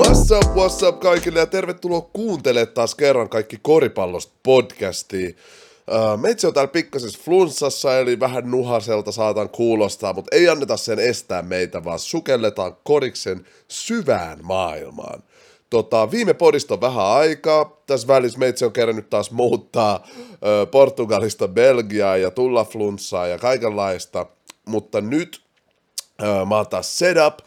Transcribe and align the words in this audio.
What's 0.00 0.30
up, 0.32 0.56
what's 0.56 0.88
up 0.88 1.00
kaikille 1.00 1.38
ja 1.38 1.46
tervetuloa 1.46 2.00
kuuntelemaan 2.00 2.74
taas 2.74 2.94
kerran 2.94 3.28
kaikki 3.28 3.58
koripallosta 3.62 4.32
podcastia. 4.42 5.28
Uh, 5.28 6.20
meitsi 6.20 6.46
on 6.46 6.54
täällä 6.54 6.72
pikkasessa 6.72 7.20
flunssassa, 7.24 7.98
eli 7.98 8.20
vähän 8.20 8.50
nuhaselta 8.50 9.12
saatan 9.12 9.48
kuulostaa, 9.48 10.12
mutta 10.12 10.36
ei 10.36 10.48
anneta 10.48 10.76
sen 10.76 10.98
estää 10.98 11.42
meitä, 11.42 11.84
vaan 11.84 11.98
sukelletaan 11.98 12.76
koriksen 12.84 13.46
syvään 13.68 14.38
maailmaan. 14.42 15.22
Tota, 15.70 16.10
viime 16.10 16.34
podista 16.34 16.74
on 16.74 16.80
vähän 16.80 17.06
aikaa. 17.06 17.82
Tässä 17.86 18.08
välissä 18.08 18.38
meitsi 18.38 18.64
on 18.64 18.72
kerännyt 18.72 19.10
taas 19.10 19.30
muuttaa 19.30 20.06
ö, 20.32 20.66
Portugalista 20.66 21.48
Belgiaa 21.48 22.16
ja 22.16 22.30
tulla 22.30 22.64
flunssaa 22.64 23.26
ja 23.26 23.38
kaikenlaista. 23.38 24.26
Mutta 24.66 25.00
nyt 25.00 25.40
ö, 26.22 26.44
mä 26.44 26.56
oon 26.56 26.66
taas 26.66 26.98
set 26.98 27.16
up 27.26 27.38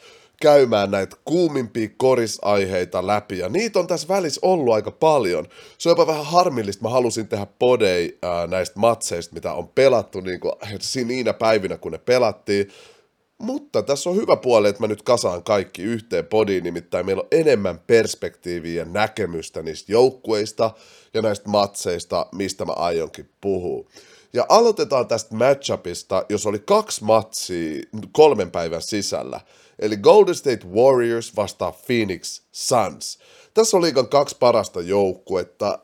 käymään 0.44 0.92
näitä 0.92 1.16
kuumimpia 1.26 1.90
korisaiheita 1.98 3.08
läpi, 3.08 3.38
ja 3.38 3.50
niitä 3.50 3.80
on 3.80 3.88
tässä 3.88 4.08
välissä 4.08 4.40
ollut 4.44 4.74
aika 4.74 4.92
paljon. 4.92 5.48
Se 5.78 5.90
on 5.90 5.92
jopa 5.92 6.08
vähän 6.08 6.26
harmillista, 6.26 6.84
mä 6.84 6.90
halusin 6.90 7.28
tehdä 7.28 7.48
podei 7.60 8.18
ää, 8.22 8.48
näistä 8.48 8.80
matseista, 8.80 9.34
mitä 9.34 9.54
on 9.54 9.68
pelattu 9.68 10.20
niin 10.20 10.40
kuin, 10.40 10.54
niinä 11.06 11.34
päivinä, 11.34 11.78
kun 11.78 11.92
ne 11.92 11.98
pelattiin, 11.98 12.68
mutta 13.38 13.84
tässä 13.84 14.10
on 14.10 14.16
hyvä 14.16 14.36
puoli, 14.36 14.70
että 14.70 14.82
mä 14.82 14.88
nyt 14.88 15.02
kasaan 15.02 15.44
kaikki 15.44 15.84
yhteen 15.84 16.26
podiin, 16.26 16.64
nimittäin 16.64 17.06
meillä 17.06 17.22
on 17.22 17.28
enemmän 17.32 17.80
perspektiiviä 17.88 18.82
ja 18.82 18.86
näkemystä 18.86 19.62
niistä 19.62 19.92
joukkueista 19.92 20.72
ja 21.14 21.22
näistä 21.22 21.50
matseista, 21.50 22.26
mistä 22.32 22.66
mä 22.66 22.74
aionkin 22.74 23.30
puhua. 23.42 23.90
Ja 24.34 24.46
aloitetaan 24.50 25.08
tästä 25.08 25.36
matchupista, 25.36 26.26
jos 26.30 26.46
oli 26.46 26.60
kaksi 26.60 27.04
matsia 27.04 27.82
kolmen 28.12 28.52
päivän 28.52 28.82
sisällä. 28.82 29.40
Eli 29.80 29.98
Golden 29.98 30.36
State 30.36 30.68
Warriors 30.68 31.36
vastaa 31.36 31.72
Phoenix 31.72 32.42
Suns. 32.52 33.20
Tässä 33.54 33.78
on 33.78 33.84
liikan 33.84 34.08
kaksi 34.08 34.36
parasta 34.40 34.82
joukkuetta, 34.82 35.80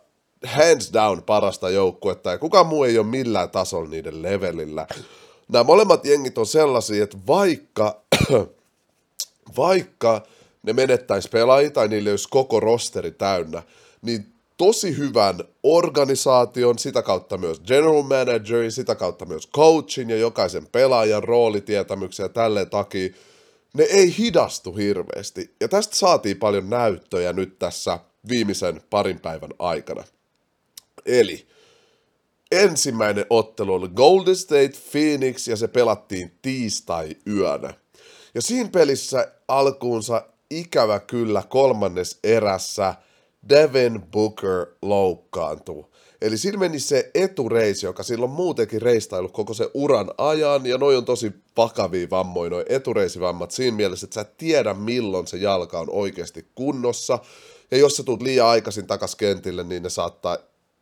hands 0.45 0.93
down 0.93 1.23
parasta 1.23 1.69
joukkuetta, 1.69 2.31
ja 2.31 2.37
kukaan 2.37 2.67
muu 2.67 2.83
ei 2.83 2.97
ole 2.97 3.07
millään 3.07 3.49
tasolla 3.49 3.89
niiden 3.89 4.21
levelillä 4.21 4.87
nämä 5.49 5.63
molemmat 5.63 6.05
jengit 6.05 6.37
on 6.37 6.45
sellaisia, 6.45 7.03
että 7.03 7.17
vaikka, 7.27 8.01
vaikka 9.57 10.23
ne 10.63 10.73
menettäisi 10.73 11.29
pelaajia 11.29 11.71
tai 11.71 11.87
niille 11.87 12.09
olisi 12.09 12.29
koko 12.29 12.59
rosteri 12.59 13.11
täynnä, 13.11 13.63
niin 14.01 14.33
tosi 14.57 14.97
hyvän 14.97 15.39
organisaation, 15.63 16.79
sitä 16.79 17.01
kautta 17.01 17.37
myös 17.37 17.59
general 17.59 18.01
managerin, 18.01 18.71
sitä 18.71 18.95
kautta 18.95 19.25
myös 19.25 19.49
coachin 19.49 20.09
ja 20.09 20.17
jokaisen 20.17 20.67
pelaajan 20.71 21.23
roolitietämyksen 21.23 22.23
ja 22.23 22.29
tälleen 22.29 22.69
takia, 22.69 23.09
ne 23.73 23.83
ei 23.83 24.17
hidastu 24.17 24.75
hirveästi. 24.75 25.55
Ja 25.61 25.67
tästä 25.67 25.95
saatiin 25.95 26.37
paljon 26.37 26.69
näyttöjä 26.69 27.33
nyt 27.33 27.59
tässä 27.59 27.99
viimeisen 28.29 28.81
parin 28.89 29.19
päivän 29.19 29.53
aikana. 29.59 30.03
Eli 31.05 31.47
ensimmäinen 32.51 33.25
ottelu 33.29 33.73
oli 33.73 33.87
Golden 33.89 34.35
State 34.35 34.73
Phoenix 34.91 35.47
ja 35.47 35.55
se 35.55 35.67
pelattiin 35.67 36.37
tiistai-yönä. 36.41 37.73
Ja 38.35 38.41
siinä 38.41 38.69
pelissä 38.69 39.31
alkuunsa 39.47 40.25
ikävä 40.49 40.99
kyllä 40.99 41.43
kolmannes 41.49 42.19
erässä 42.23 42.95
Devin 43.49 44.01
Booker 44.01 44.65
loukkaantui. 44.81 45.85
Eli 46.21 46.37
siinä 46.37 46.57
meni 46.57 46.79
se 46.79 47.11
etureisi, 47.13 47.85
joka 47.85 48.03
silloin 48.03 48.31
muutenkin 48.31 48.81
reistailu 48.81 49.29
koko 49.29 49.53
se 49.53 49.69
uran 49.73 50.11
ajan, 50.17 50.65
ja 50.65 50.77
noi 50.77 50.95
on 50.95 51.05
tosi 51.05 51.31
vakavia 51.57 52.09
vammoja, 52.09 52.49
noi 52.49 52.65
etureisivammat 52.69 53.51
siinä 53.51 53.77
mielessä, 53.77 54.05
että 54.05 54.13
sä 54.13 54.21
et 54.21 54.37
tiedä 54.37 54.73
milloin 54.73 55.27
se 55.27 55.37
jalka 55.37 55.79
on 55.79 55.89
oikeasti 55.89 56.47
kunnossa, 56.55 57.19
ja 57.71 57.77
jos 57.77 57.95
sä 57.95 58.03
tulet 58.03 58.21
liian 58.21 58.47
aikaisin 58.47 58.87
takas 58.87 59.15
kentille, 59.15 59.63
niin 59.63 59.83
ne 59.83 59.89
saattaa 59.89 60.37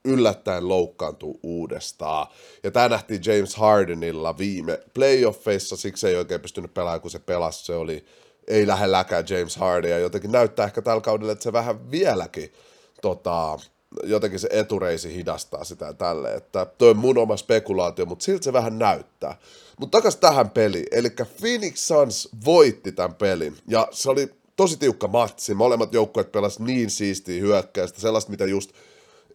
yllättäen 0.05 0.67
loukkaantuu 0.67 1.39
uudestaan. 1.43 2.27
Ja 2.63 2.71
tämä 2.71 2.89
nähtiin 2.89 3.21
James 3.25 3.55
Hardenilla 3.55 4.37
viime 4.37 4.79
playoffeissa, 4.93 5.77
siksi 5.77 6.07
ei 6.07 6.15
oikein 6.15 6.41
pystynyt 6.41 6.73
pelaamaan, 6.73 7.01
kun 7.01 7.11
se 7.11 7.19
pelasi, 7.19 7.65
se 7.65 7.75
oli 7.75 8.05
ei 8.47 8.67
lähelläkään 8.67 9.25
James 9.29 9.55
Harden, 9.55 9.91
ja 9.91 9.99
jotenkin 9.99 10.31
näyttää 10.31 10.65
ehkä 10.65 10.81
tällä 10.81 11.01
kaudella, 11.01 11.31
että 11.31 11.43
se 11.43 11.53
vähän 11.53 11.91
vieläkin 11.91 12.53
tota, 13.01 13.59
jotenkin 14.03 14.39
se 14.39 14.49
etureisi 14.51 15.15
hidastaa 15.15 15.63
sitä 15.63 15.93
tälle, 15.93 16.33
että 16.33 16.65
toi 16.77 16.89
on 16.89 16.97
mun 16.97 17.17
oma 17.17 17.37
spekulaatio, 17.37 18.05
mutta 18.05 18.25
siltä 18.25 18.43
se 18.43 18.53
vähän 18.53 18.79
näyttää. 18.79 19.37
Mutta 19.79 19.97
takas 19.97 20.15
tähän 20.15 20.49
peliin, 20.49 20.85
eli 20.91 21.09
Phoenix 21.39 21.77
Suns 21.77 22.29
voitti 22.45 22.91
tämän 22.91 23.15
pelin, 23.15 23.57
ja 23.67 23.87
se 23.91 24.09
oli 24.09 24.29
tosi 24.55 24.77
tiukka 24.77 25.07
matsi, 25.07 25.53
molemmat 25.53 25.93
joukkueet 25.93 26.31
pelasivat 26.31 26.67
niin 26.67 26.89
siistiä 26.89 27.41
hyökkäystä, 27.41 28.01
sellaista, 28.01 28.31
mitä 28.31 28.45
just 28.45 28.71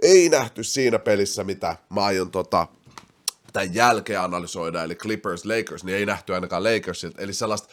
ei 0.02 0.28
nähty 0.28 0.64
siinä 0.64 0.98
pelissä, 0.98 1.44
mitä 1.44 1.76
mä 1.90 2.04
aion 2.04 2.30
tota, 2.30 2.66
tämän 3.52 3.74
jälkeen 3.74 4.20
analysoida, 4.20 4.82
eli 4.84 4.94
Clippers 4.94 5.44
Lakers, 5.44 5.84
niin 5.84 5.96
ei 5.96 6.06
nähty 6.06 6.34
ainakaan 6.34 6.64
Lakersilta, 6.64 7.22
eli 7.22 7.32
sellaista 7.32 7.69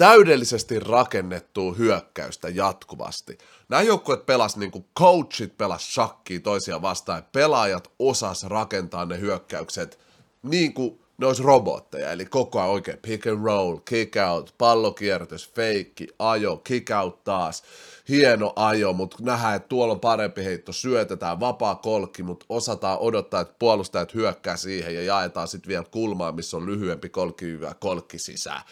täydellisesti 0.00 0.80
rakennettua 0.80 1.74
hyökkäystä 1.74 2.48
jatkuvasti. 2.48 3.38
Nämä 3.68 3.82
joukkueet 3.82 4.26
pelas 4.26 4.56
niin 4.56 4.70
kuin 4.70 4.84
coachit 4.98 5.56
pelas 5.56 5.94
shakkiin 5.94 6.42
toisia 6.42 6.82
vastaan, 6.82 7.18
ja 7.18 7.22
pelaajat 7.32 7.90
osas 7.98 8.44
rakentaa 8.44 9.04
ne 9.04 9.20
hyökkäykset 9.20 9.98
niin 10.42 10.74
kuin 10.74 11.00
ne 11.20 11.26
olisi 11.26 11.42
robotteja, 11.42 12.12
eli 12.12 12.24
koko 12.26 12.58
ajan 12.58 12.70
oikein 12.70 12.98
pick 13.02 13.26
and 13.26 13.44
roll, 13.44 13.76
kick 13.76 14.16
out, 14.30 14.54
pallokierrätys, 14.58 15.50
feikki, 15.50 16.08
ajo, 16.18 16.56
kick 16.56 16.90
out 16.90 17.24
taas, 17.24 17.62
hieno 18.08 18.52
ajo, 18.56 18.92
mutta 18.92 19.16
nähdään, 19.20 19.56
että 19.56 19.68
tuolla 19.68 19.92
on 19.92 20.00
parempi 20.00 20.44
heitto, 20.44 20.72
syötetään 20.72 21.40
vapaa 21.40 21.74
kolkki, 21.74 22.22
mutta 22.22 22.46
osataan 22.48 22.98
odottaa, 22.98 23.40
että 23.40 23.54
puolustajat 23.58 24.14
hyökkää 24.14 24.56
siihen 24.56 24.94
ja 24.94 25.02
jaetaan 25.02 25.48
sitten 25.48 25.68
vielä 25.68 25.84
kulmaa, 25.90 26.32
missä 26.32 26.56
on 26.56 26.66
lyhyempi 26.66 27.08
kolkki 27.08 27.44
hyvä 27.44 27.74
kolkki 27.80 28.18
sisään. 28.18 28.62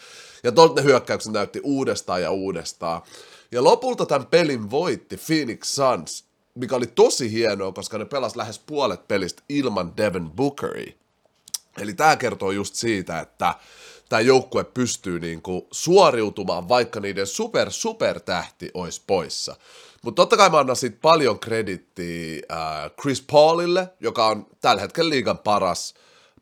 Ja 0.43 0.51
tuolta 0.51 0.81
ne 0.81 0.83
hyökkäykset 0.83 1.33
näytti 1.33 1.61
uudestaan 1.63 2.21
ja 2.21 2.31
uudestaan. 2.31 3.01
Ja 3.51 3.63
lopulta 3.63 4.05
tämän 4.05 4.27
pelin 4.27 4.71
voitti 4.71 5.17
Phoenix 5.17 5.67
Suns, 5.67 6.25
mikä 6.55 6.75
oli 6.75 6.87
tosi 6.87 7.31
hienoa, 7.31 7.71
koska 7.71 7.97
ne 7.97 8.05
pelas 8.05 8.35
lähes 8.35 8.59
puolet 8.59 9.07
pelistä 9.07 9.43
ilman 9.49 9.97
Devin 9.97 10.31
Bookeria. 10.31 10.93
Eli 11.79 11.93
tämä 11.93 12.15
kertoo 12.15 12.51
just 12.51 12.75
siitä, 12.75 13.19
että 13.19 13.55
tämä 14.09 14.19
joukkue 14.19 14.63
pystyy 14.63 15.19
niinku 15.19 15.67
suoriutumaan, 15.71 16.69
vaikka 16.69 16.99
niiden 16.99 17.27
super 17.27 17.71
super 17.71 18.19
tähti 18.19 18.71
olisi 18.73 19.01
poissa. 19.07 19.55
Mutta 20.01 20.21
totta 20.21 20.37
kai 20.37 20.49
mä 20.49 20.59
annan 20.59 20.75
siitä 20.75 20.97
paljon 21.01 21.39
kredittiä 21.39 22.41
äh, 22.51 22.91
Chris 23.01 23.23
Paulille, 23.31 23.89
joka 23.99 24.27
on 24.27 24.47
tällä 24.61 24.81
hetkellä 24.81 25.09
liigan 25.09 25.37
paras 25.37 25.93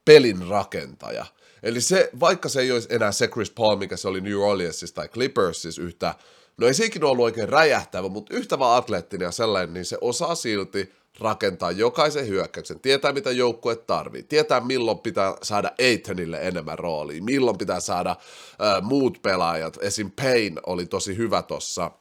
pelin 0.06 0.48
rakentaja. 0.48 1.26
Eli 1.64 1.82
se, 1.82 2.10
vaikka 2.20 2.50
se 2.50 2.62
ei 2.62 2.72
olisi 2.72 2.88
enää 2.92 3.12
se 3.12 3.28
Chris 3.28 3.52
Paul, 3.52 3.76
mikä 3.76 3.98
se 3.98 4.08
oli 4.08 4.22
New 4.22 4.38
Orleansissa 4.38 4.96
tai 4.96 5.08
Clippersissa 5.08 5.82
yhtä, 5.82 6.16
no 6.58 6.68
ei 6.68 6.74
se 6.74 6.86
ikinä 6.86 7.08
ollut 7.08 7.26
oikein 7.26 7.50
räjähtävä, 7.50 8.10
mutta 8.10 8.34
yhtä 8.34 8.60
vaan 8.60 8.78
atleettinen 8.78 9.26
ja 9.26 9.32
sellainen, 9.32 9.74
niin 9.74 9.86
se 9.86 9.98
osaa 10.02 10.36
silti 10.36 10.94
rakentaa 11.20 11.72
jokaisen 11.72 12.28
hyökkäyksen, 12.28 12.80
tietää 12.80 13.12
mitä 13.12 13.32
joukkue 13.32 13.76
tarvii, 13.76 14.24
tietää 14.24 14.60
milloin 14.60 15.00
pitää 15.00 15.36
saada 15.44 15.72
Aitonille 15.80 16.40
enemmän 16.42 16.80
roolia, 16.80 17.24
milloin 17.24 17.58
pitää 17.58 17.80
saada 17.80 18.10
äh, 18.10 18.82
muut 18.82 19.22
pelaajat, 19.22 19.78
esim. 19.82 20.12
Payne 20.12 20.62
oli 20.66 20.86
tosi 20.86 21.18
hyvä 21.18 21.42
tuossa 21.42 21.92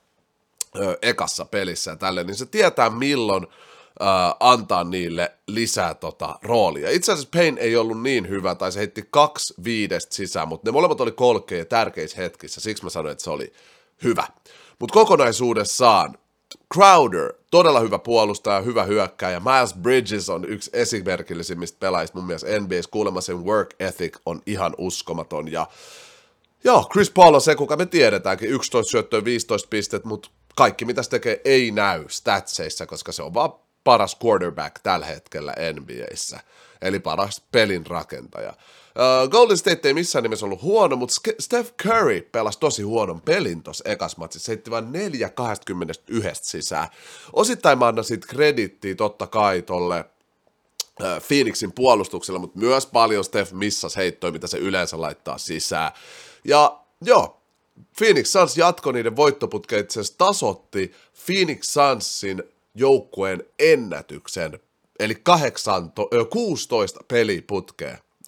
ekassa 1.03 1.45
pelissä 1.45 1.91
ja 1.91 1.97
tälleen, 1.97 2.27
niin 2.27 2.35
se 2.35 2.47
tietää 2.47 2.91
milloin 2.91 3.47
äh, 4.03 4.35
antaa 4.41 4.85
niille 4.85 5.33
lisää 5.47 5.95
tota, 5.95 6.39
roolia. 6.43 6.91
Itse 6.91 7.13
asiassa 7.13 7.39
Payne 7.39 7.61
ei 7.61 7.77
ollut 7.77 8.03
niin 8.03 8.29
hyvä, 8.29 8.55
tai 8.55 8.73
se 8.73 8.79
heitti 8.79 9.09
kaksi 9.11 9.55
viidestä 9.65 10.15
sisään, 10.15 10.49
mutta 10.49 10.69
ne 10.69 10.73
molemmat 10.73 11.01
oli 11.01 11.13
kolkea 11.13 11.65
tärkeissä 11.65 12.17
hetkissä, 12.17 12.61
siksi 12.61 12.85
mä 12.85 12.91
sanoin, 12.91 13.13
että 13.13 13.25
se 13.25 13.31
oli 13.31 13.53
hyvä. 14.05 14.27
Mutta 14.79 14.93
kokonaisuudessaan 14.93 16.19
Crowder, 16.75 17.33
todella 17.51 17.81
hyvä 17.81 17.99
puolustaja, 17.99 18.61
hyvä 18.61 18.85
hyökkääjä. 18.85 19.41
Miles 19.41 19.75
Bridges 19.75 20.31
on 20.31 20.45
yksi 20.45 20.71
esimerkillisimmistä 20.73 21.77
pelaajista 21.81 22.19
mun 22.19 22.27
mielestä 22.27 22.59
NBA's. 22.59 22.89
Kuulemma 22.91 23.21
sen 23.21 23.45
work 23.45 23.75
ethic 23.81 24.19
on 24.27 24.43
ihan 24.47 24.75
uskomaton. 24.79 25.53
Ja 25.53 25.67
joo, 26.65 26.89
Chris 26.93 27.11
Paul 27.11 27.35
on 27.35 27.41
se, 27.41 27.55
kuka 27.55 27.77
me 27.77 27.87
tiedetäänkin. 27.87 28.51
11 28.51 28.91
syöttöä, 28.91 29.25
15 29.25 29.69
pistet, 29.69 30.05
mutta 30.05 30.31
kaikki 30.57 30.85
mitä 30.85 31.03
se 31.03 31.11
tekee 31.11 31.41
ei 31.45 31.71
näy 31.71 32.05
statseissa, 32.09 32.87
koska 32.87 33.13
se 33.13 33.23
on 33.23 33.35
vaan 33.35 33.53
paras 33.85 34.17
quarterback 34.25 34.79
tällä 34.83 35.07
hetkellä 35.07 35.55
NBAissä. 35.73 36.41
Eli 36.83 36.99
paras 36.99 37.43
pelin 37.53 37.87
rakentaja. 37.87 38.53
Uh, 38.97 39.29
Golden 39.31 39.57
State 39.57 39.89
ei 39.89 39.95
missään 39.95 40.23
nimessä 40.23 40.47
ollut 40.47 40.63
huono, 40.63 40.97
mutta 40.97 41.15
Steph 41.41 41.73
Curry 41.83 42.21
pelasi 42.33 42.59
tosi 42.59 42.83
huonon 42.83 43.21
pelin 43.21 43.63
tuossa 43.63 43.85
ekas 43.91 44.17
matsissa. 44.17 44.47
Se 44.47 44.53
heitti 44.53 44.71
vain 44.71 44.93
4 44.93 45.29
21 45.29 46.45
sisään. 46.45 46.89
Osittain 47.33 47.79
mä 47.79 47.87
annan 47.87 48.05
siitä 48.05 48.27
kredittiä 48.27 48.95
totta 48.95 49.27
kai 49.27 49.63
tolle 49.63 50.05
uh, 51.01 51.07
Phoenixin 51.29 51.73
puolustuksella, 51.73 52.39
mutta 52.41 52.59
myös 52.59 52.87
paljon 52.87 53.25
Steph 53.25 53.53
missas 53.53 53.97
heittoja, 53.97 54.33
mitä 54.33 54.47
se 54.47 54.59
yleensä 54.59 55.01
laittaa 55.01 55.39
sisään. 55.39 55.93
Ja 56.45 56.81
joo, 57.05 57.41
Phoenix 57.99 58.27
Suns 58.27 58.59
jatkoi 58.59 58.93
niiden 58.93 59.17
voittoputkeet, 59.17 59.85
itse 59.85 60.01
tasotti 60.19 60.93
Phoenix 61.27 61.65
Sunsin 61.65 62.43
joukkueen 62.75 63.45
ennätyksen, 63.59 64.61
eli 64.99 65.15
8, 65.15 65.93
16 66.31 67.01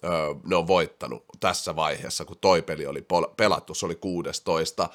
peliputkea 0.01 0.49
ne 0.49 0.55
on 0.55 0.67
voittanut 0.67 1.25
tässä 1.39 1.75
vaiheessa, 1.75 2.25
kun 2.25 2.37
toi 2.41 2.61
peli 2.61 2.85
oli 2.85 3.05
pelattu, 3.37 3.73
se 3.73 3.85
oli 3.85 3.95
16. 3.95 4.89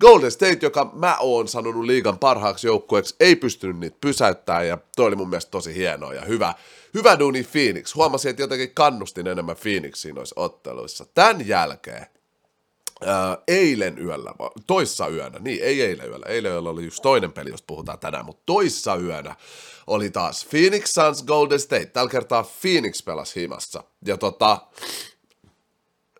Golden 0.00 0.30
State, 0.30 0.58
joka 0.62 0.90
mä 0.94 1.16
oon 1.20 1.48
sanonut 1.48 1.84
liigan 1.84 2.18
parhaaksi 2.18 2.66
joukkueeksi, 2.66 3.14
ei 3.20 3.36
pystynyt 3.36 3.78
niitä 3.78 3.96
pysäyttämään, 4.00 4.68
ja 4.68 4.78
toi 4.96 5.06
oli 5.06 5.16
mun 5.16 5.28
mielestä 5.28 5.50
tosi 5.50 5.74
hienoa 5.74 6.14
ja 6.14 6.24
hyvä, 6.24 6.54
hyvä 6.94 7.18
duuni 7.18 7.42
Phoenix. 7.52 7.94
Huomasin, 7.94 8.30
että 8.30 8.42
jotenkin 8.42 8.74
kannustin 8.74 9.26
enemmän 9.26 9.56
Phoenixiin 9.56 10.14
noissa 10.14 10.40
otteluissa. 10.40 11.04
Tämän 11.14 11.48
jälkeen 11.48 12.06
Ää, 13.06 13.38
eilen 13.48 13.98
yöllä, 13.98 14.34
toissa 14.66 15.08
yönä, 15.08 15.38
niin 15.38 15.62
ei 15.62 15.82
eilen 15.82 16.08
yöllä, 16.08 16.26
eilen 16.26 16.52
yöllä 16.52 16.70
oli 16.70 16.84
just 16.84 17.02
toinen 17.02 17.32
peli, 17.32 17.50
josta 17.50 17.66
puhutaan 17.66 17.98
tänään, 17.98 18.24
mutta 18.24 18.42
toissa 18.46 18.96
yönä 18.96 19.36
oli 19.86 20.10
taas 20.10 20.46
Phoenix 20.50 20.86
Suns 20.86 21.22
Golden 21.22 21.60
State. 21.60 21.86
Tällä 21.86 22.10
kertaa 22.10 22.44
Phoenix 22.60 23.04
pelasi 23.04 23.40
himassa. 23.40 23.84
Ja 24.04 24.16
tota, 24.16 24.58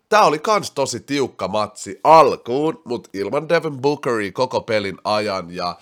tää 0.08 0.22
oli 0.22 0.38
kans 0.38 0.70
tosi 0.70 1.00
tiukka 1.00 1.48
matsi 1.48 2.00
alkuun, 2.04 2.82
mutta 2.84 3.10
ilman 3.12 3.48
Devin 3.48 3.80
Bookeria 3.80 4.32
koko 4.32 4.60
pelin 4.60 4.98
ajan 5.04 5.50
ja 5.50 5.76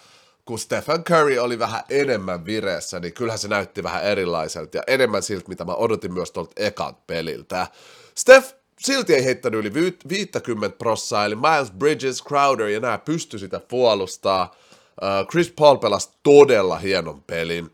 kun 0.44 0.58
Stephen 0.58 1.04
Curry 1.04 1.38
oli 1.38 1.58
vähän 1.58 1.82
enemmän 1.88 2.44
vireessä, 2.44 3.00
niin 3.00 3.12
kyllähän 3.12 3.38
se 3.38 3.48
näytti 3.48 3.82
vähän 3.82 4.04
erilaiselta 4.04 4.76
ja 4.76 4.82
enemmän 4.86 5.22
siltä, 5.22 5.48
mitä 5.48 5.64
mä 5.64 5.74
odotin 5.74 6.12
myös 6.12 6.30
tuolta 6.30 6.52
ekan 6.56 6.96
peliltä. 7.06 7.66
Steph 8.14 8.57
silti 8.78 9.14
ei 9.14 9.24
heittänyt 9.24 9.60
yli 9.60 9.92
50 10.08 10.78
prossaa, 10.78 11.24
eli 11.24 11.34
Miles 11.34 11.70
Bridges, 11.70 12.24
Crowder 12.24 12.68
ja 12.68 12.80
nämä 12.80 12.98
pysty 12.98 13.38
sitä 13.38 13.60
puolustaa. 13.60 14.54
Chris 15.30 15.52
Paul 15.56 15.76
pelasi 15.76 16.08
todella 16.22 16.78
hienon 16.78 17.22
pelin 17.22 17.70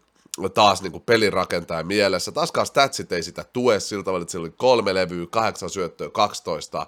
taas 0.54 0.82
niin 0.82 0.92
kuin 0.92 1.02
pelin 1.02 1.32
rakentaja 1.32 1.82
mielessä. 1.82 2.32
Taaskaan 2.32 2.66
statsit 2.66 3.12
ei 3.12 3.22
sitä 3.22 3.44
tue 3.52 3.80
siltä 3.80 4.04
tavalla, 4.04 4.22
että 4.22 4.32
siellä 4.32 4.44
oli 4.44 4.54
kolme 4.56 4.94
levyä, 4.94 5.26
kahdeksan 5.30 5.70
syöttöä, 5.70 6.10
12 6.10 6.86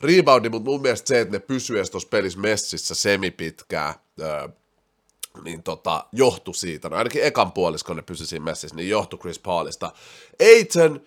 reboundi, 0.00 0.48
mutta 0.48 0.70
mun 0.70 0.82
mielestä 0.82 1.08
se, 1.08 1.20
että 1.20 1.32
ne 1.32 1.38
pysyy 1.38 1.84
tuossa 1.90 2.08
pelissä 2.08 2.38
messissä 2.38 2.94
semipitkää, 2.94 3.94
öö, 4.20 4.48
niin 5.44 5.62
tota, 5.62 6.04
johtui 6.12 6.54
siitä, 6.54 6.88
no 6.88 6.96
ainakin 6.96 7.24
ekan 7.24 7.52
puoliskon 7.52 7.96
ne 7.96 8.02
pysyi 8.02 8.26
siinä 8.26 8.44
messissä, 8.44 8.76
niin 8.76 8.88
johtui 8.88 9.18
Chris 9.18 9.38
Paulista. 9.38 9.92
Aiton 10.40 11.00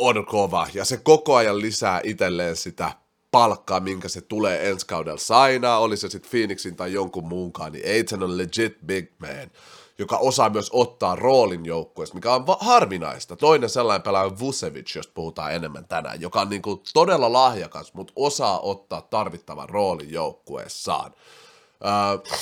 on 0.00 0.26
kova, 0.26 0.66
ja 0.74 0.84
se 0.84 0.96
koko 0.96 1.34
ajan 1.34 1.60
lisää 1.60 2.00
itselleen 2.04 2.56
sitä 2.56 2.92
palkkaa, 3.30 3.80
minkä 3.80 4.08
se 4.08 4.20
tulee 4.20 4.70
ensi 4.70 4.86
kaudella 4.86 5.18
sainaa, 5.18 5.78
oli 5.78 5.96
se 5.96 6.08
sitten 6.08 6.30
Phoenixin 6.30 6.76
tai 6.76 6.92
jonkun 6.92 7.28
muunkaan, 7.28 7.72
niin 7.72 7.88
Aiton 7.88 8.22
on 8.22 8.38
legit 8.38 8.78
big 8.86 9.10
man 9.18 9.50
joka 10.00 10.16
osaa 10.16 10.50
myös 10.50 10.70
ottaa 10.72 11.16
roolin 11.16 11.66
joukkueesta, 11.66 12.14
mikä 12.14 12.34
on 12.34 12.46
va- 12.46 12.58
harvinaista. 12.60 13.36
Toinen 13.36 13.70
sellainen 13.70 14.02
pelaaja 14.02 14.26
on 14.26 14.38
Vucevic, 14.38 14.96
josta 14.96 15.12
puhutaan 15.14 15.54
enemmän 15.54 15.88
tänään, 15.88 16.20
joka 16.20 16.40
on 16.40 16.48
niin 16.48 16.62
kuin 16.62 16.80
todella 16.94 17.32
lahjakas, 17.32 17.94
mutta 17.94 18.12
osaa 18.16 18.60
ottaa 18.60 19.02
tarvittavan 19.02 19.68
roolin 19.68 20.12
joukkueessaan. 20.12 21.12
Uh, 21.12 22.38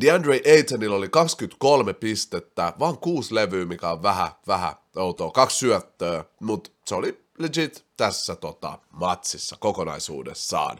DeAndre 0.00 0.40
Aytonilla 0.56 0.96
oli 0.96 1.08
23 1.08 1.94
pistettä, 1.94 2.72
vaan 2.78 2.98
kuusi 2.98 3.34
levyä, 3.34 3.64
mikä 3.64 3.90
on 3.90 4.02
vähän, 4.02 4.30
vähän 4.46 4.74
outoa, 4.96 5.30
kaksi 5.30 5.56
syöttöä, 5.56 6.24
mutta 6.40 6.70
se 6.86 6.94
oli 6.94 7.24
legit 7.38 7.84
tässä 7.96 8.36
tota, 8.36 8.78
matsissa 8.92 9.56
kokonaisuudessaan. 9.60 10.78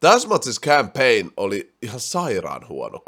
Tässä 0.00 0.28
matsissa 0.28 0.60
campaign 0.60 1.30
oli 1.36 1.74
ihan 1.82 2.00
sairaan 2.00 2.68
huono. 2.68 2.98
3-17 2.98 3.02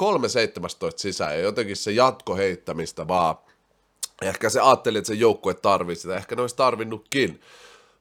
sisään 0.96 1.34
ja 1.34 1.40
jotenkin 1.40 1.76
se 1.76 1.92
jatko 1.92 2.36
heittämistä 2.36 3.08
vaan. 3.08 3.36
Ehkä 4.22 4.50
se 4.50 4.60
ajatteli, 4.60 4.98
että 4.98 5.08
se 5.08 5.14
joukkue 5.14 5.54
tarvitsee 5.54 6.02
sitä, 6.02 6.16
ehkä 6.16 6.36
ne 6.36 6.42
olisi 6.42 6.56
tarvinnutkin. 6.56 7.40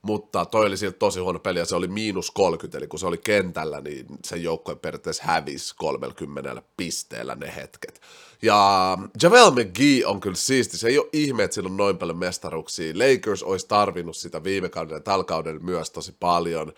Mutta 0.05 0.45
toi 0.45 0.65
oli 0.65 0.77
siltä 0.77 0.97
tosi 0.97 1.19
huono 1.19 1.39
peli 1.39 1.59
ja 1.59 1.65
se 1.65 1.75
oli 1.75 1.87
miinus 1.87 2.31
30, 2.31 2.77
eli 2.77 2.87
kun 2.87 2.99
se 2.99 3.07
oli 3.07 3.17
kentällä, 3.17 3.81
niin 3.81 4.05
se 4.25 4.37
joukkue 4.37 4.75
periaatteessa 4.75 5.23
hävisi 5.23 5.75
30 5.77 6.61
pisteellä 6.77 7.35
ne 7.35 7.53
hetket. 7.55 8.01
Ja 8.41 8.97
Javel 9.21 9.51
McGee 9.51 10.05
on 10.05 10.19
kyllä 10.19 10.35
siisti, 10.35 10.77
se 10.77 10.87
ei 10.87 10.99
ole 10.99 11.09
ihme, 11.13 11.43
että 11.43 11.55
sillä 11.55 11.69
on 11.69 11.77
noin 11.77 11.97
paljon 11.97 12.17
mestaruksia. 12.17 12.93
Lakers 12.95 13.43
olisi 13.43 13.67
tarvinnut 13.67 14.17
sitä 14.17 14.43
viime 14.43 14.69
kaudella 14.69 14.97
ja 14.97 15.01
tällä 15.03 15.23
kaudella 15.23 15.59
myös 15.59 15.91
tosi 15.91 16.15
paljon. 16.19 16.73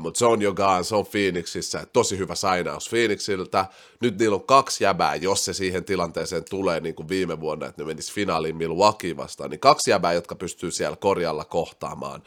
Mutta 0.00 0.18
se 0.18 0.26
on 0.26 0.42
Jogan, 0.42 0.84
se 0.84 0.96
on 0.96 1.06
Phoenixissä, 1.06 1.86
tosi 1.92 2.18
hyvä 2.18 2.34
sainaus 2.34 2.88
Phoenixiltä. 2.88 3.66
Nyt 4.00 4.18
niillä 4.18 4.34
on 4.34 4.44
kaksi 4.44 4.84
jäbää, 4.84 5.14
jos 5.14 5.44
se 5.44 5.52
siihen 5.52 5.84
tilanteeseen 5.84 6.44
tulee 6.50 6.80
niin 6.80 6.94
kuin 6.94 7.08
viime 7.08 7.40
vuonna, 7.40 7.66
että 7.66 7.82
ne 7.82 7.86
menis 7.86 8.12
finaaliin 8.12 8.56
Milwaukee 8.56 9.16
vastaan, 9.16 9.50
niin 9.50 9.60
kaksi 9.60 9.90
jäbää, 9.90 10.12
jotka 10.12 10.34
pystyy 10.34 10.70
siellä 10.70 10.96
korjalla 10.96 11.44
kohtaamaan 11.44 12.22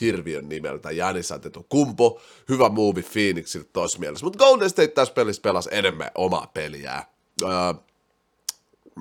hirviön 0.00 0.48
nimeltä 0.48 0.90
Janis 0.90 1.28
Kumpo, 1.68 2.20
hyvä 2.48 2.68
muuvi 2.68 3.02
Phoenixilta 3.02 3.68
tuossa 3.72 3.98
mielessä, 3.98 4.26
mutta 4.26 4.44
Golden 4.44 4.70
State 4.70 4.88
tässä 4.88 5.14
pelissä 5.14 5.42
pelasi 5.42 5.68
enemmän 5.72 6.10
omaa 6.14 6.50
peliä. 6.54 7.04
Uh, 7.42 7.82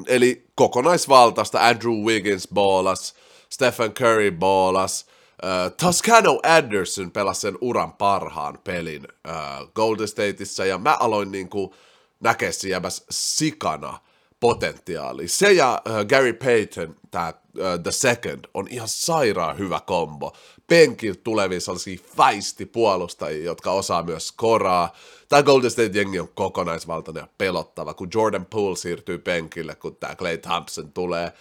eli 0.08 0.46
kokonaisvaltaista 0.56 1.68
Andrew 1.68 1.94
Wiggins 1.94 2.48
ballas, 2.54 3.16
Stephen 3.50 3.94
Curry 3.94 4.32
ballas, 4.32 5.06
Uh, 5.44 5.76
Toscano 5.82 6.40
Anderson 6.44 7.12
pelasi 7.12 7.42
sen 7.42 7.58
uran 7.62 7.94
parhaan 7.94 8.60
pelin 8.64 9.08
uh, 9.28 9.72
Golden 9.76 10.08
Stateissa, 10.08 10.66
ja 10.66 10.78
mä 10.78 10.98
aloin 11.00 11.32
niinku 11.32 11.76
näkeä 12.20 12.50
jäbäs 12.70 13.06
sikana 13.10 14.00
potentiaali. 14.40 15.28
Se 15.28 15.52
ja 15.52 15.82
uh, 15.90 16.06
Gary 16.06 16.34
Payton, 16.34 16.96
tämä 17.12 17.34
uh, 17.58 17.84
The 17.84 17.92
Second, 17.92 18.40
on 18.54 18.68
ihan 18.70 18.88
sairaan 18.88 19.58
hyvä 19.58 19.80
kombo. 19.86 20.34
Penkiltä 20.68 21.22
tulevia 21.24 21.60
sellaisia 21.60 22.00
faisti 22.16 22.66
puolustajia, 22.66 23.46
jotka 23.46 23.72
osaa 23.72 24.04
myös 24.04 24.32
koraa. 24.32 24.94
Tämä 25.30 25.44
Golden 25.44 25.72
State-jengi 25.72 26.20
on 26.20 26.30
kokonaisvaltainen 26.36 27.22
ja 27.22 27.28
pelottava, 27.38 27.94
kun 27.94 28.10
Jordan 28.14 28.46
Poole 28.46 28.76
siirtyy 28.76 29.18
penkille, 29.18 29.76
kun 29.76 29.96
tämä 29.96 30.16
Clay 30.16 30.38
Thompson 30.38 30.92
tulee. 30.92 31.32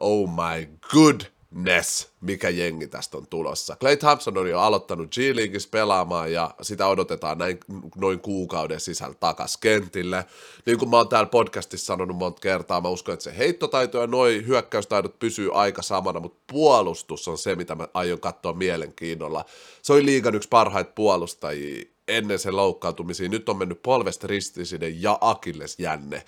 Oh 0.00 0.28
my 0.28 0.68
good 0.90 1.20
Ness, 1.54 2.08
mikä 2.20 2.48
jengi 2.48 2.88
tästä 2.88 3.16
on 3.16 3.26
tulossa. 3.26 3.76
Clay 3.80 3.96
Thompson 3.96 4.38
on 4.38 4.50
jo 4.50 4.60
aloittanut 4.60 5.14
G-Leagueissa 5.14 5.68
pelaamaan 5.72 6.32
ja 6.32 6.54
sitä 6.62 6.86
odotetaan 6.86 7.38
näin, 7.38 7.58
noin 7.96 8.20
kuukauden 8.20 8.80
sisällä 8.80 9.14
takas 9.14 9.56
kentille. 9.56 10.24
Niin 10.66 10.78
kuin 10.78 10.90
mä 10.90 10.96
oon 10.96 11.08
täällä 11.08 11.30
podcastissa 11.30 11.86
sanonut 11.86 12.16
monta 12.16 12.40
kertaa, 12.40 12.80
mä 12.80 12.88
uskon, 12.88 13.12
että 13.12 13.24
se 13.24 13.38
heittotaito 13.38 13.98
ja 13.98 14.06
noin 14.06 14.46
hyökkäystaidot 14.46 15.18
pysyy 15.18 15.50
aika 15.54 15.82
samana, 15.82 16.20
mutta 16.20 16.42
puolustus 16.52 17.28
on 17.28 17.38
se, 17.38 17.54
mitä 17.54 17.74
mä 17.74 17.88
aion 17.94 18.20
katsoa 18.20 18.52
mielenkiinnolla. 18.52 19.44
Se 19.82 19.92
oli 19.92 20.04
liigan 20.04 20.34
yksi 20.34 20.48
parhaita 20.48 20.92
puolustajia 20.94 21.84
ennen 22.10 22.38
sen 22.38 22.56
loukkaantumisia. 22.56 23.28
Nyt 23.28 23.48
on 23.48 23.56
mennyt 23.56 23.82
polvesta 23.82 24.26
ristisiden 24.26 25.02
ja 25.02 25.18
akilles 25.20 25.78
jänne 25.78 26.24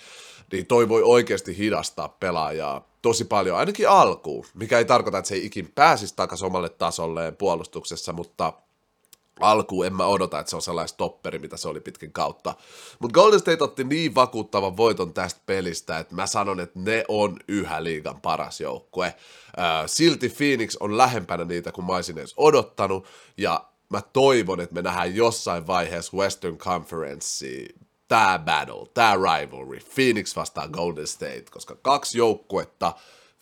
niin 0.53 0.67
toi 0.67 0.89
voi 0.89 1.03
oikeasti 1.03 1.59
hidastaa 1.59 2.09
pelaajaa 2.09 2.89
tosi 3.03 3.25
paljon, 3.25 3.59
ainakin 3.59 3.89
alkuun, 3.89 4.45
mikä 4.55 4.79
ei 4.79 4.85
tarkoita, 4.85 5.19
että 5.19 5.29
se 5.29 5.35
ei 5.35 5.47
ikin 5.47 5.73
pääsisi 5.75 6.17
takaisin 6.17 6.47
omalle 6.47 6.69
tasolleen 6.69 7.37
puolustuksessa, 7.37 8.13
mutta 8.13 8.53
alkuun 9.41 9.87
en 9.87 9.95
mä 9.95 10.07
odota, 10.07 10.41
että 10.41 10.51
se 10.51 10.57
on 10.57 10.63
sellainen 10.63 10.89
stopperi, 10.89 11.39
mitä 11.39 11.57
se 11.57 11.69
oli 11.69 11.81
pitkin 11.81 12.13
kautta. 12.13 12.55
Mutta 12.99 13.15
Golden 13.15 13.41
State 13.41 13.65
otti 13.65 13.85
niin 13.85 14.15
vakuuttavan 14.15 14.77
voiton 14.77 15.15
tästä 15.15 15.41
pelistä, 15.47 15.99
että 15.99 16.15
mä 16.15 16.27
sanon, 16.27 16.61
että 16.61 16.79
ne 16.79 17.05
on 17.09 17.37
yhä 17.49 17.85
liigan 17.85 18.21
paras 18.21 18.61
joukkue. 18.61 19.15
silti 19.87 20.29
Phoenix 20.29 20.77
on 20.81 20.99
lähempänä 20.99 21.45
niitä 21.45 21.73
kuin 21.73 21.85
mä 21.85 21.93
olisin 21.93 22.19
edes 22.19 22.35
odottanut, 22.37 23.07
ja 23.37 23.65
mä 23.93 24.03
toivon, 24.13 24.61
että 24.61 24.75
me 24.75 24.83
nähdään 24.83 25.17
jossain 25.17 25.67
vaiheessa 25.67 26.17
Western 26.17 26.59
Conference 26.59 27.47
tämä 28.09 28.39
battle, 28.39 28.89
tämä 28.95 29.15
rivalry, 29.15 29.79
Phoenix 29.95 30.37
vastaan 30.37 30.71
Golden 30.71 31.07
State, 31.07 31.45
koska 31.51 31.77
kaksi 31.83 32.19
joukkuetta 32.19 32.93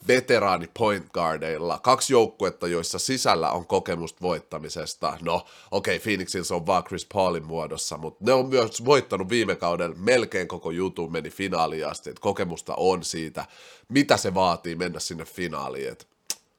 veteraani 0.09 0.71
point 0.78 1.12
guardeilla, 1.12 1.78
kaksi 1.78 2.12
joukkuetta, 2.12 2.69
joissa 2.69 2.99
sisällä 2.99 3.50
on 3.50 3.66
kokemusta 3.66 4.19
voittamisesta. 4.23 5.19
No, 5.23 5.47
okei, 5.71 5.97
okay, 5.97 6.02
Phoenixin 6.02 6.45
se 6.45 6.54
on 6.54 6.66
vaan 6.66 6.85
Chris 6.85 7.07
Paulin 7.12 7.47
muodossa, 7.47 7.99
mutta 7.99 8.25
ne 8.25 8.33
on 8.33 8.49
myös 8.49 8.85
voittanut 8.85 9.28
viime 9.28 9.57
kaudella 9.57 9.97
melkein 9.99 10.49
koko 10.49 10.71
jutun 10.71 11.12
meni 11.12 11.30
finaaliin 11.30 11.87
asti, 11.87 12.11
että 12.11 12.21
kokemusta 12.21 12.75
on 12.76 13.04
siitä, 13.04 13.45
mitä 13.88 14.16
se 14.16 14.35
vaatii 14.35 14.75
mennä 14.75 15.00
sinne 15.00 15.25
finaaliin. 15.25 15.88
Et 15.88 16.09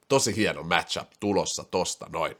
tosi 0.08 0.36
hieno 0.36 0.62
matchup 0.62 1.08
tulossa 1.20 1.64
tosta 1.64 2.06
noin 2.12 2.36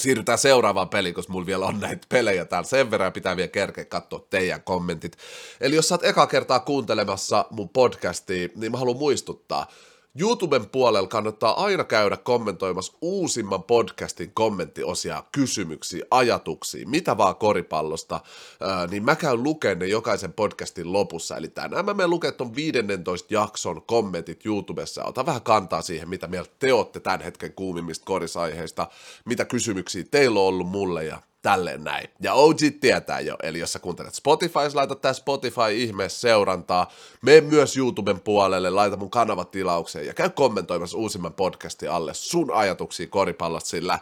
siirrytään 0.00 0.38
seuraavaan 0.38 0.88
peliin, 0.88 1.14
koska 1.14 1.32
mulla 1.32 1.46
vielä 1.46 1.66
on 1.66 1.80
näitä 1.80 2.06
pelejä 2.08 2.44
täällä 2.44 2.68
sen 2.68 2.90
verran, 2.90 3.12
pitää 3.12 3.36
vielä 3.36 3.48
kerkeä 3.48 3.84
katsoa 3.84 4.26
teidän 4.30 4.62
kommentit. 4.62 5.16
Eli 5.60 5.74
jos 5.74 5.88
sä 5.88 5.94
oot 5.94 6.04
eka 6.04 6.26
kertaa 6.26 6.60
kuuntelemassa 6.60 7.46
mun 7.50 7.68
podcastia, 7.68 8.48
niin 8.56 8.72
mä 8.72 8.78
haluan 8.78 8.98
muistuttaa, 8.98 9.66
YouTuben 10.20 10.70
puolella 10.70 11.08
kannattaa 11.08 11.64
aina 11.64 11.84
käydä 11.84 12.16
kommentoimassa 12.16 12.92
uusimman 13.02 13.62
podcastin 13.62 14.30
kommenttiosia, 14.34 15.24
kysymyksiä, 15.32 16.04
ajatuksia, 16.10 16.88
mitä 16.88 17.16
vaan 17.16 17.36
koripallosta, 17.36 18.20
niin 18.90 19.04
mä 19.04 19.16
käyn 19.16 19.42
lukemaan 19.42 19.78
ne 19.78 19.86
jokaisen 19.86 20.32
podcastin 20.32 20.92
lopussa. 20.92 21.36
Eli 21.36 21.48
tänään 21.48 21.84
mä 21.84 21.94
menen 21.94 22.10
lukemaan 22.10 22.36
ton 22.36 22.54
15 22.54 23.34
jakson 23.34 23.82
kommentit 23.82 24.46
YouTubessa. 24.46 25.04
Ota 25.04 25.26
vähän 25.26 25.42
kantaa 25.42 25.82
siihen, 25.82 26.08
mitä 26.08 26.26
mieltä 26.26 26.50
te 26.58 26.72
olette 26.72 27.00
tämän 27.00 27.20
hetken 27.20 27.52
kuumimmista 27.52 28.04
korisaiheista, 28.04 28.88
mitä 29.24 29.44
kysymyksiä 29.44 30.04
teillä 30.10 30.40
on 30.40 30.46
ollut 30.46 30.68
mulle 30.68 31.04
ja 31.04 31.22
tälleen 31.44 31.84
näin. 31.84 32.08
Ja 32.20 32.34
OG 32.34 32.58
tietää 32.80 33.20
jo, 33.20 33.36
eli 33.42 33.58
jos 33.58 33.72
sä 33.72 33.78
kuuntelet 33.78 34.14
Spotify, 34.14 34.58
laita 34.74 34.94
tää 34.94 35.12
Spotify 35.12 35.72
ihmeessä 35.72 36.20
seurantaa, 36.20 36.92
mene 37.22 37.40
myös 37.40 37.76
YouTuben 37.76 38.20
puolelle, 38.20 38.70
laita 38.70 38.96
mun 38.96 39.10
kanavat 39.10 39.50
tilaukseen 39.50 40.06
ja 40.06 40.14
käy 40.14 40.30
kommentoimassa 40.30 40.98
uusimman 40.98 41.34
podcastin 41.34 41.90
alle 41.90 42.14
sun 42.14 42.50
ajatuksia 42.52 43.06
koripallosta, 43.06 43.68
sillä 43.68 43.98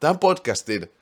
tämän 0.00 0.18
podcastin 0.18 0.92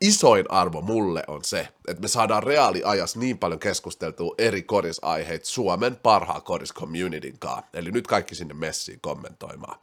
isoin 0.00 0.44
arvo 0.48 0.80
mulle 0.80 1.22
on 1.26 1.44
se, 1.44 1.68
että 1.88 2.02
me 2.02 2.08
saadaan 2.08 2.42
reaaliajas 2.42 3.16
niin 3.16 3.38
paljon 3.38 3.60
keskusteltua 3.60 4.34
eri 4.38 4.62
korisaiheita 4.62 5.46
Suomen 5.46 5.96
parhaan 5.96 6.42
koriscommunityn 6.42 7.38
kanssa. 7.38 7.64
Eli 7.74 7.90
nyt 7.90 8.06
kaikki 8.06 8.34
sinne 8.34 8.54
messiin 8.54 9.00
kommentoimaan. 9.00 9.78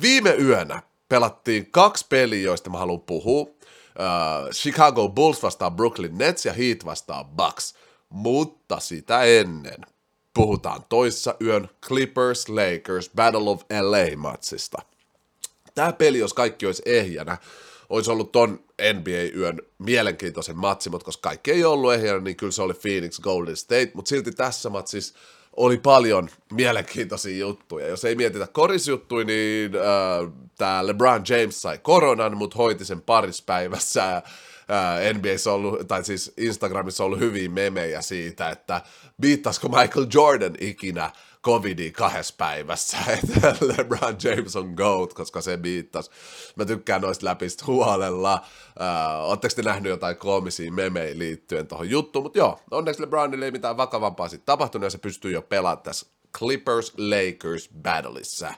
Viime 0.00 0.30
yönä 0.30 0.82
pelattiin 1.08 1.70
kaksi 1.70 2.06
peliä, 2.08 2.42
joista 2.42 2.70
mä 2.70 2.78
haluan 2.78 3.00
puhua. 3.00 3.46
Uh, 3.98 4.50
Chicago 4.50 5.08
Bulls 5.08 5.42
vastaa 5.42 5.70
Brooklyn 5.70 6.18
Nets 6.18 6.46
ja 6.46 6.52
Heat 6.52 6.84
vastaa 6.84 7.24
Bucks. 7.24 7.74
Mutta 8.08 8.80
sitä 8.80 9.22
ennen 9.22 9.86
puhutaan 10.34 10.84
toissa 10.88 11.34
yön 11.40 11.68
Clippers 11.86 12.48
Lakers 12.48 13.10
Battle 13.16 13.50
of 13.50 13.62
LA-matsista. 13.62 14.82
Tämä 15.74 15.92
peli, 15.92 16.18
jos 16.18 16.34
kaikki 16.34 16.66
olisi 16.66 16.82
ehjänä, 16.86 17.38
olisi 17.88 18.10
ollut 18.10 18.32
ton 18.32 18.64
NBA-yön 18.92 19.62
mielenkiintoisen 19.78 20.56
matsi, 20.56 20.90
mutta 20.90 21.04
koska 21.04 21.28
kaikki 21.28 21.50
ei 21.50 21.64
ollut 21.64 21.92
ehjänä, 21.92 22.20
niin 22.20 22.36
kyllä 22.36 22.52
se 22.52 22.62
oli 22.62 22.74
Phoenix 22.74 23.20
Golden 23.20 23.56
State, 23.56 23.90
mutta 23.94 24.08
silti 24.08 24.32
tässä 24.32 24.70
matsissa 24.70 25.14
oli 25.56 25.78
paljon 25.78 26.28
mielenkiintoisia 26.52 27.38
juttuja. 27.38 27.88
Jos 27.88 28.04
ei 28.04 28.14
mietitä 28.14 28.46
korisjuttuja, 28.46 29.24
niin 29.24 29.72
äh, 29.74 30.32
tämä 30.58 30.86
LeBron 30.86 31.22
James 31.28 31.62
sai 31.62 31.78
koronan, 31.78 32.36
mutta 32.36 32.56
hoiti 32.56 32.84
sen 32.84 33.00
paris 33.00 33.42
päivässä. 33.42 34.16
Äh, 34.16 35.14
NBAssä 35.14 35.52
ollut, 35.52 35.88
tai 35.88 36.04
siis 36.04 36.32
Instagramissa 36.36 37.04
ollut 37.04 37.18
hyviä 37.18 37.48
memejä 37.48 38.02
siitä, 38.02 38.50
että 38.50 38.80
viittaisiko 39.20 39.68
Michael 39.68 40.06
Jordan 40.14 40.54
ikinä 40.60 41.10
covidi 41.42 41.90
kahdessa 41.90 42.34
päivässä, 42.38 42.96
että 43.22 43.54
LeBron 43.60 44.16
James 44.22 44.56
on 44.56 44.74
GOAT, 44.74 45.14
koska 45.14 45.40
se 45.40 45.56
biittas. 45.56 46.10
Mä 46.56 46.64
tykkään 46.64 47.02
noista 47.02 47.26
läpistä 47.26 47.64
huolella. 47.66 48.34
Uh, 49.24 49.30
Oletteko 49.30 49.54
te 49.54 49.62
nähnyt 49.62 49.90
jotain 49.90 50.16
koomisia 50.16 50.72
memejä 50.72 51.18
liittyen 51.18 51.66
tuohon 51.66 51.90
juttuun? 51.90 52.24
Mutta 52.24 52.38
joo, 52.38 52.60
onneksi 52.70 53.02
LeBronille 53.02 53.44
ei 53.44 53.50
mitään 53.50 53.76
vakavampaa 53.76 54.28
sitten 54.28 54.46
tapahtunut, 54.46 54.84
ja 54.84 54.90
se 54.90 54.98
pystyy 54.98 55.32
jo 55.32 55.42
pelaamaan 55.42 55.82
tässä 55.82 56.06
Clippers-Lakers 56.38 57.68
battleissa. 57.82 58.54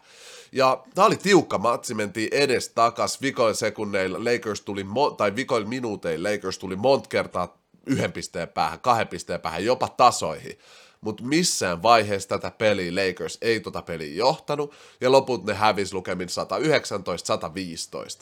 Ja 0.52 0.84
tämä 0.94 1.06
oli 1.06 1.16
tiukka 1.16 1.58
matsi, 1.58 1.94
mentiin 1.94 2.28
edes 2.32 2.68
takas, 2.68 3.22
vikoin 3.22 3.54
sekunneilla 3.54 4.18
Lakers 4.18 4.60
tuli, 4.60 4.82
mo- 4.82 5.14
tai 5.16 5.36
vikoin 5.36 5.68
minuuteilla 5.68 6.32
Lakers 6.32 6.58
tuli 6.58 6.76
monta 6.76 7.08
kertaa 7.08 7.58
yhden 7.86 8.12
pisteen 8.12 8.48
päähän, 8.48 8.80
kahden 8.80 9.08
pisteen 9.08 9.40
päähän, 9.40 9.64
jopa 9.64 9.88
tasoihin 9.88 10.58
mutta 11.04 11.24
missään 11.24 11.82
vaiheessa 11.82 12.28
tätä 12.28 12.50
peliä 12.50 12.92
Lakers 12.94 13.38
ei 13.42 13.60
tota 13.60 13.82
peliä 13.82 14.14
johtanut, 14.14 14.72
ja 15.00 15.12
loput 15.12 15.44
ne 15.44 15.54
hävis 15.54 15.94
lukemin 15.94 16.28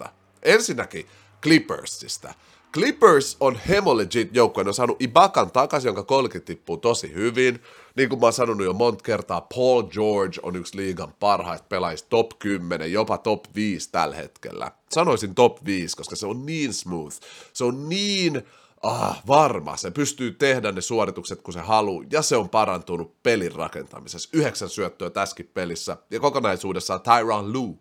119-115. 0.05 0.09
Ensinnäkin 0.43 1.07
Clippersista. 1.43 2.35
Clippers 2.73 3.37
on 3.41 3.59
hemo 3.69 3.97
legit 3.97 4.37
joukkue, 4.37 4.65
ne 4.65 4.71
on 4.71 4.75
saanut 4.75 5.03
Ibakan 5.03 5.51
takaisin, 5.51 5.89
jonka 5.89 6.03
kolki 6.03 6.41
tippuu 6.41 6.77
tosi 6.77 7.15
hyvin. 7.15 7.63
Niin 7.97 8.09
kuin 8.09 8.21
mä 8.21 8.27
oon 8.27 8.33
sanonut 8.33 8.67
jo 8.67 8.73
monta 8.73 9.05
kertaa, 9.05 9.41
Paul 9.41 9.83
George 9.83 10.41
on 10.43 10.57
yksi 10.57 10.77
liigan 10.77 11.15
parhaista 11.21 11.67
pelaajista, 11.69 12.09
top 12.09 12.39
10, 12.39 12.93
jopa 12.93 13.19
top 13.19 13.45
5 13.55 13.89
tällä 13.93 14.17
hetkellä. 14.17 14.73
Sanoisin 14.93 15.35
top 15.35 15.65
5, 15.65 15.97
koska 15.97 16.17
se 16.17 16.27
on 16.27 16.47
niin 16.47 16.73
smooth, 16.73 17.17
se 17.53 17.65
on 17.65 17.89
niin 17.89 18.43
ah, 18.83 19.23
varma, 19.27 19.77
se 19.77 19.91
pystyy 19.91 20.33
tehdä 20.33 20.73
ne 20.73 20.81
suoritukset 20.81 21.43
kun 21.43 21.55
se 21.55 21.61
haluaa, 21.61 22.05
ja 22.13 22.23
se 22.23 22.37
on 22.37 22.49
parantunut 22.49 23.23
pelin 23.23 23.53
rakentamisessa. 23.53 24.29
Yhdeksän 24.33 24.69
syöttöä 24.69 25.11
tässäkin 25.11 25.51
pelissä, 25.55 25.97
ja 26.11 26.21
kokonaisuudessaan 26.21 27.01
Tyron 27.01 27.53
Lue 27.53 27.75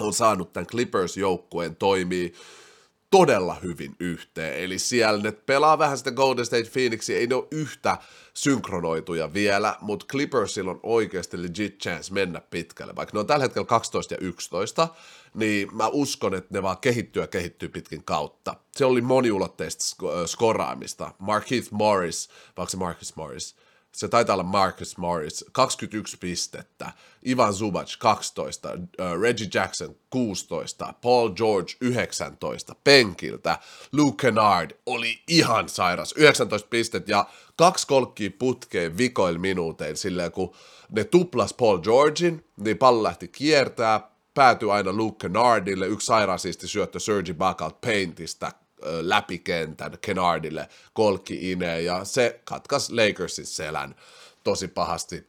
on 0.00 0.12
saanut 0.12 0.52
tämän 0.52 0.66
Clippers-joukkueen 0.66 1.76
toimii 1.76 2.32
todella 3.10 3.54
hyvin 3.54 3.96
yhteen. 4.00 4.64
Eli 4.64 4.78
siellä 4.78 5.22
ne 5.22 5.32
pelaa 5.32 5.78
vähän 5.78 5.98
sitä 5.98 6.10
Golden 6.10 6.46
State 6.46 6.70
Phoenixia, 6.72 7.18
ei 7.18 7.26
ne 7.26 7.34
ole 7.34 7.48
yhtä 7.50 7.98
synkronoituja 8.34 9.32
vielä, 9.32 9.76
mutta 9.80 10.06
Clippersilla 10.06 10.70
on 10.70 10.80
oikeasti 10.82 11.42
legit 11.42 11.78
chance 11.78 12.12
mennä 12.12 12.40
pitkälle. 12.40 12.96
Vaikka 12.96 13.12
ne 13.12 13.20
on 13.20 13.26
tällä 13.26 13.44
hetkellä 13.44 13.66
12 13.66 14.14
ja 14.14 14.18
11, 14.20 14.88
niin 15.34 15.76
mä 15.76 15.88
uskon, 15.88 16.34
että 16.34 16.54
ne 16.54 16.62
vaan 16.62 16.78
kehittyy 16.78 17.22
ja 17.22 17.26
kehittyy 17.26 17.68
pitkin 17.68 18.04
kautta. 18.04 18.54
Se 18.76 18.84
oli 18.84 19.00
moniulotteista 19.00 19.84
skoraamista. 20.26 21.12
Markeith 21.18 21.68
Morris, 21.70 22.28
vaikka 22.56 22.70
se 22.70 22.76
Marcus 22.76 23.16
Morris, 23.16 23.56
se 23.96 24.08
taitaa 24.08 24.34
olla 24.34 24.42
Marcus 24.42 24.98
Morris, 24.98 25.44
21 25.52 26.16
pistettä, 26.18 26.92
Ivan 27.26 27.54
Zubac 27.54 27.96
12, 27.98 28.68
uh, 28.72 29.20
Reggie 29.20 29.48
Jackson 29.54 29.96
16, 30.10 30.94
Paul 31.02 31.30
George 31.30 31.72
19 31.80 32.74
penkiltä, 32.84 33.58
Luke 33.92 34.26
Kennard 34.26 34.70
oli 34.86 35.22
ihan 35.28 35.68
sairas, 35.68 36.12
19 36.16 36.68
pistettä 36.68 37.12
ja 37.12 37.26
kaksi 37.56 37.86
kolkkia 37.86 38.30
putkeen 38.38 38.98
vikoil 38.98 39.38
minuutein 39.38 39.96
silleen, 39.96 40.32
kun 40.32 40.54
ne 40.90 41.04
tuplas 41.04 41.54
Paul 41.54 41.78
Georgein, 41.78 42.44
niin 42.56 42.78
pallo 42.78 43.02
lähti 43.02 43.28
kiertää, 43.28 44.10
päätyi 44.34 44.70
aina 44.70 44.92
Luke 44.92 45.16
Kennardille, 45.18 45.86
yksi 45.86 46.06
sairaasisti 46.06 46.68
syöttö 46.68 47.00
Sergi 47.00 47.34
Bakalt 47.34 47.80
Paintista 47.80 48.52
läpikentän 49.00 49.98
Kennardille 50.00 50.68
kolkki 50.92 51.52
ineen, 51.52 51.84
ja 51.84 52.04
se 52.04 52.40
katkas 52.44 52.90
Lakersin 52.90 53.46
selän 53.46 53.94
tosi 54.44 54.68
pahasti. 54.68 55.26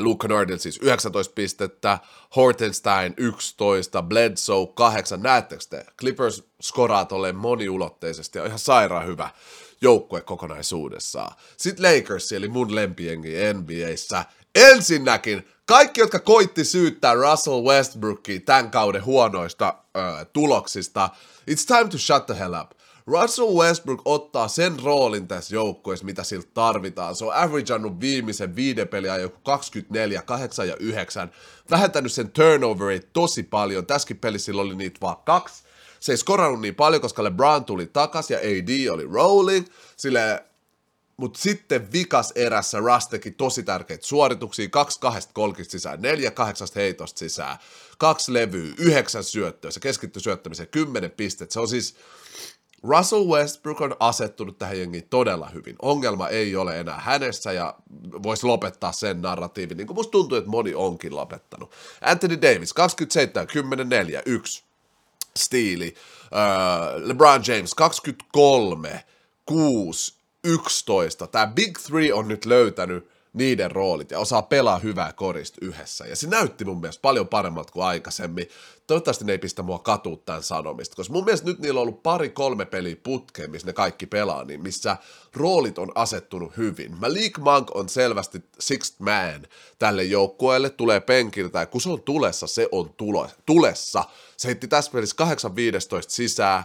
Luke 0.00 0.22
Kennardille 0.28 0.58
siis 0.58 0.78
19 0.82 1.32
pistettä, 1.34 1.98
Hortenstein 2.36 3.14
11, 3.16 4.02
Bledsoe 4.02 4.66
8, 4.74 5.22
näettekö 5.22 5.64
te? 5.70 5.86
Clippers 5.98 6.44
skoraa 6.62 7.04
tolleen 7.04 7.36
moniulotteisesti 7.36 8.38
ja 8.38 8.46
ihan 8.46 8.58
sairaan 8.58 9.06
hyvä 9.06 9.30
joukkue 9.80 10.20
kokonaisuudessaan. 10.20 11.36
Sitten 11.56 11.96
Lakers, 11.96 12.32
eli 12.32 12.48
mun 12.48 12.74
lempiengi 12.74 13.34
NBAssä. 13.54 14.24
Ensinnäkin 14.54 15.48
kaikki, 15.66 16.00
jotka 16.00 16.18
koitti 16.18 16.64
syyttää 16.64 17.14
Russell 17.14 17.62
Westbrookia 17.62 18.40
tämän 18.40 18.70
kauden 18.70 19.04
huonoista 19.04 19.74
ö, 19.96 20.24
tuloksista, 20.24 21.10
it's 21.48 21.66
time 21.66 21.88
to 21.88 21.98
shut 21.98 22.26
the 22.26 22.34
hell 22.34 22.54
up. 22.54 22.70
Russell 23.06 23.54
Westbrook 23.54 24.02
ottaa 24.04 24.48
sen 24.48 24.82
roolin 24.82 25.28
tässä 25.28 25.54
joukkueessa, 25.54 26.06
mitä 26.06 26.24
siltä 26.24 26.48
tarvitaan. 26.54 27.16
Se 27.16 27.24
on 27.24 27.34
averageannut 27.34 28.00
viimeisen 28.00 28.56
viiden 28.56 28.88
peliä 28.88 29.16
joku 29.16 29.38
24, 29.42 30.22
8 30.22 30.68
ja 30.68 30.76
9. 30.80 31.30
Vähentänyt 31.70 32.12
sen 32.12 32.30
turnoverit 32.30 33.12
tosi 33.12 33.42
paljon. 33.42 33.86
Tässäkin 33.86 34.18
pelissä 34.18 34.52
oli 34.52 34.76
niitä 34.76 34.98
vaan 35.00 35.16
kaksi. 35.16 35.62
Se 36.00 36.12
ei 36.12 36.16
skorannut 36.16 36.60
niin 36.60 36.74
paljon, 36.74 37.02
koska 37.02 37.24
LeBron 37.24 37.64
tuli 37.64 37.86
takas 37.86 38.30
ja 38.30 38.38
AD 38.38 38.88
oli 38.90 39.08
rolling. 39.12 39.66
Sille 39.96 40.44
mutta 41.18 41.40
sitten 41.40 41.92
vikas 41.92 42.32
erässä 42.34 42.78
Russ 42.78 43.08
teki 43.08 43.30
tosi 43.30 43.62
tärkeitä 43.62 44.06
suorituksia, 44.06 44.68
kaksi 44.68 45.00
kahdesta 45.00 45.32
kolkista 45.34 45.72
sisään, 45.72 46.02
neljä 46.02 46.30
kahdeksasta 46.30 46.80
heitosta 46.80 47.18
sisään, 47.18 47.58
kaksi 47.98 48.32
levyä, 48.32 48.74
yhdeksän 48.78 49.24
syöttöä, 49.24 49.70
se 49.70 49.80
keskittyi 49.80 50.22
syöttämiseen, 50.22 50.68
kymmenen 50.68 51.10
pistettä. 51.10 51.52
Se 51.52 51.60
on 51.60 51.68
siis, 51.68 51.96
Russell 52.82 53.28
Westbrook 53.28 53.80
on 53.80 53.96
asettunut 54.00 54.58
tähän 54.58 54.78
jengiin 54.78 55.08
todella 55.10 55.48
hyvin. 55.48 55.76
Ongelma 55.82 56.28
ei 56.28 56.56
ole 56.56 56.80
enää 56.80 57.00
hänessä 57.00 57.52
ja 57.52 57.74
voisi 58.22 58.46
lopettaa 58.46 58.92
sen 58.92 59.22
narratiivin, 59.22 59.76
niin 59.76 59.86
kuin 59.86 59.94
musta 59.94 60.10
tuntuu, 60.10 60.38
että 60.38 60.50
moni 60.50 60.74
onkin 60.74 61.16
lopettanut. 61.16 61.72
Anthony 62.00 62.42
Davis, 62.42 62.72
27, 62.72 63.46
10, 63.46 63.88
4, 63.88 64.22
1, 64.26 64.64
Steely. 65.36 65.86
Uh, 65.86 67.08
LeBron 67.08 67.42
James, 67.46 67.74
23, 67.74 69.04
6, 69.46 70.17
11. 70.44 71.26
Tämä 71.26 71.46
Big 71.46 71.78
Three 71.78 72.12
on 72.12 72.28
nyt 72.28 72.44
löytänyt 72.44 73.08
niiden 73.32 73.70
roolit 73.70 74.10
ja 74.10 74.18
osaa 74.18 74.42
pelaa 74.42 74.78
hyvää 74.78 75.12
korista 75.12 75.58
yhdessä. 75.62 76.06
Ja 76.06 76.16
se 76.16 76.28
näytti 76.28 76.64
mun 76.64 76.80
mielestä 76.80 77.02
paljon 77.02 77.28
paremmalta 77.28 77.72
kuin 77.72 77.84
aikaisemmin. 77.84 78.48
Toivottavasti 78.86 79.24
ne 79.24 79.32
ei 79.32 79.38
pistä 79.38 79.62
mua 79.62 79.78
katua 79.78 80.16
tämän 80.16 80.42
sanomista, 80.42 80.96
koska 80.96 81.12
mun 81.12 81.24
mielestä 81.24 81.46
nyt 81.46 81.58
niillä 81.58 81.80
on 81.80 81.82
ollut 81.82 82.02
pari-kolme 82.02 82.64
peliä 82.64 82.96
putkeen, 83.02 83.50
missä 83.50 83.66
ne 83.66 83.72
kaikki 83.72 84.06
pelaa, 84.06 84.44
niin 84.44 84.62
missä 84.62 84.96
roolit 85.34 85.78
on 85.78 85.92
asettunut 85.94 86.56
hyvin. 86.56 86.96
Malik 87.00 87.38
Monk 87.38 87.76
on 87.76 87.88
selvästi 87.88 88.44
sixth 88.60 89.00
man 89.00 89.46
tälle 89.78 90.04
joukkueelle, 90.04 90.70
tulee 90.70 91.00
penkiltä, 91.00 91.58
ja 91.58 91.66
kun 91.66 91.80
se 91.80 91.90
on 91.90 92.02
tulessa, 92.02 92.46
se 92.46 92.68
on 92.72 92.94
tulo, 92.96 93.28
tulessa. 93.46 94.04
Se 94.36 94.48
heitti 94.48 94.68
tässä 94.68 94.90
pelissä 94.92 95.16
8-15 95.24 95.28
sisään, 96.08 96.64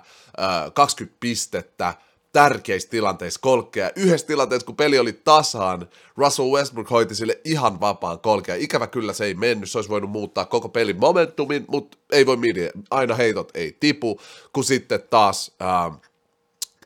20 0.74 1.18
pistettä, 1.20 1.94
tärkeissä 2.34 2.90
tilanteissa 2.90 3.40
kolkea. 3.42 3.92
Yhdessä 3.96 4.28
tilanteessa, 4.28 4.66
kun 4.66 4.76
peli 4.76 5.00
oli 5.00 5.14
tasaan, 5.14 5.90
Russell 6.18 6.52
Westbrook 6.52 6.90
hoiti 6.90 7.16
sille 7.16 7.40
ihan 7.44 7.80
vapaan 7.80 8.20
kolkea. 8.20 8.56
Ikävä 8.56 8.88
kyllä 8.88 9.14
se 9.14 9.26
ei 9.26 9.34
mennyt, 9.34 9.72
se 9.72 9.78
olisi 9.78 9.90
voinut 9.90 10.10
muuttaa 10.10 10.46
koko 10.46 10.70
pelin 10.70 11.00
momentumin, 11.00 11.66
mutta 11.68 11.98
ei 12.12 12.26
voi 12.26 12.38
miettiä, 12.38 12.72
aina 12.92 13.16
heitot 13.16 13.52
ei 13.54 13.78
tipu, 13.80 14.20
kun 14.54 14.64
sitten 14.64 15.04
taas... 15.10 15.52
äh, 15.62 16.00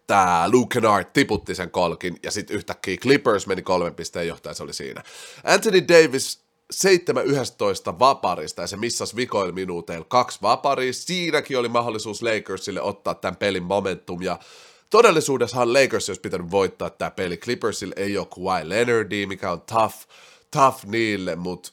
tämä 0.07 0.49
Luke 0.51 0.73
Kennard 0.73 1.05
tiputti 1.13 1.55
sen 1.55 1.71
kolkin, 1.71 2.19
ja 2.23 2.31
sitten 2.31 2.55
yhtäkkiä 2.55 2.97
Clippers 2.97 3.47
meni 3.47 3.61
kolmen 3.61 3.95
pisteen 3.95 4.27
johtaja, 4.27 4.53
se 4.53 4.63
oli 4.63 4.73
siinä. 4.73 5.03
Anthony 5.43 5.87
Davis 5.87 6.39
7-11 6.73 7.99
vaparista, 7.99 8.61
ja 8.61 8.67
se 8.67 8.77
missasi 8.77 9.15
vikoilla 9.15 9.53
minuuteilla 9.53 10.05
kaksi 10.09 10.39
vaparia. 10.41 10.93
Siinäkin 10.93 11.57
oli 11.57 11.69
mahdollisuus 11.69 12.21
Lakersille 12.21 12.81
ottaa 12.81 13.15
tämän 13.15 13.35
pelin 13.35 13.63
momentum, 13.63 14.21
ja 14.21 14.39
todellisuudessahan 14.89 15.73
Lakers 15.73 16.09
olisi 16.09 16.21
pitänyt 16.21 16.51
voittaa 16.51 16.89
tämä 16.89 17.11
peli. 17.11 17.37
Clippersille 17.37 17.95
ei 17.97 18.17
ole 18.17 18.27
Kawhi 18.35 18.69
Leonardi, 18.69 19.25
mikä 19.25 19.51
on 19.51 19.61
tough, 19.61 19.95
tough 20.51 20.85
niille, 20.85 21.35
mutta 21.35 21.71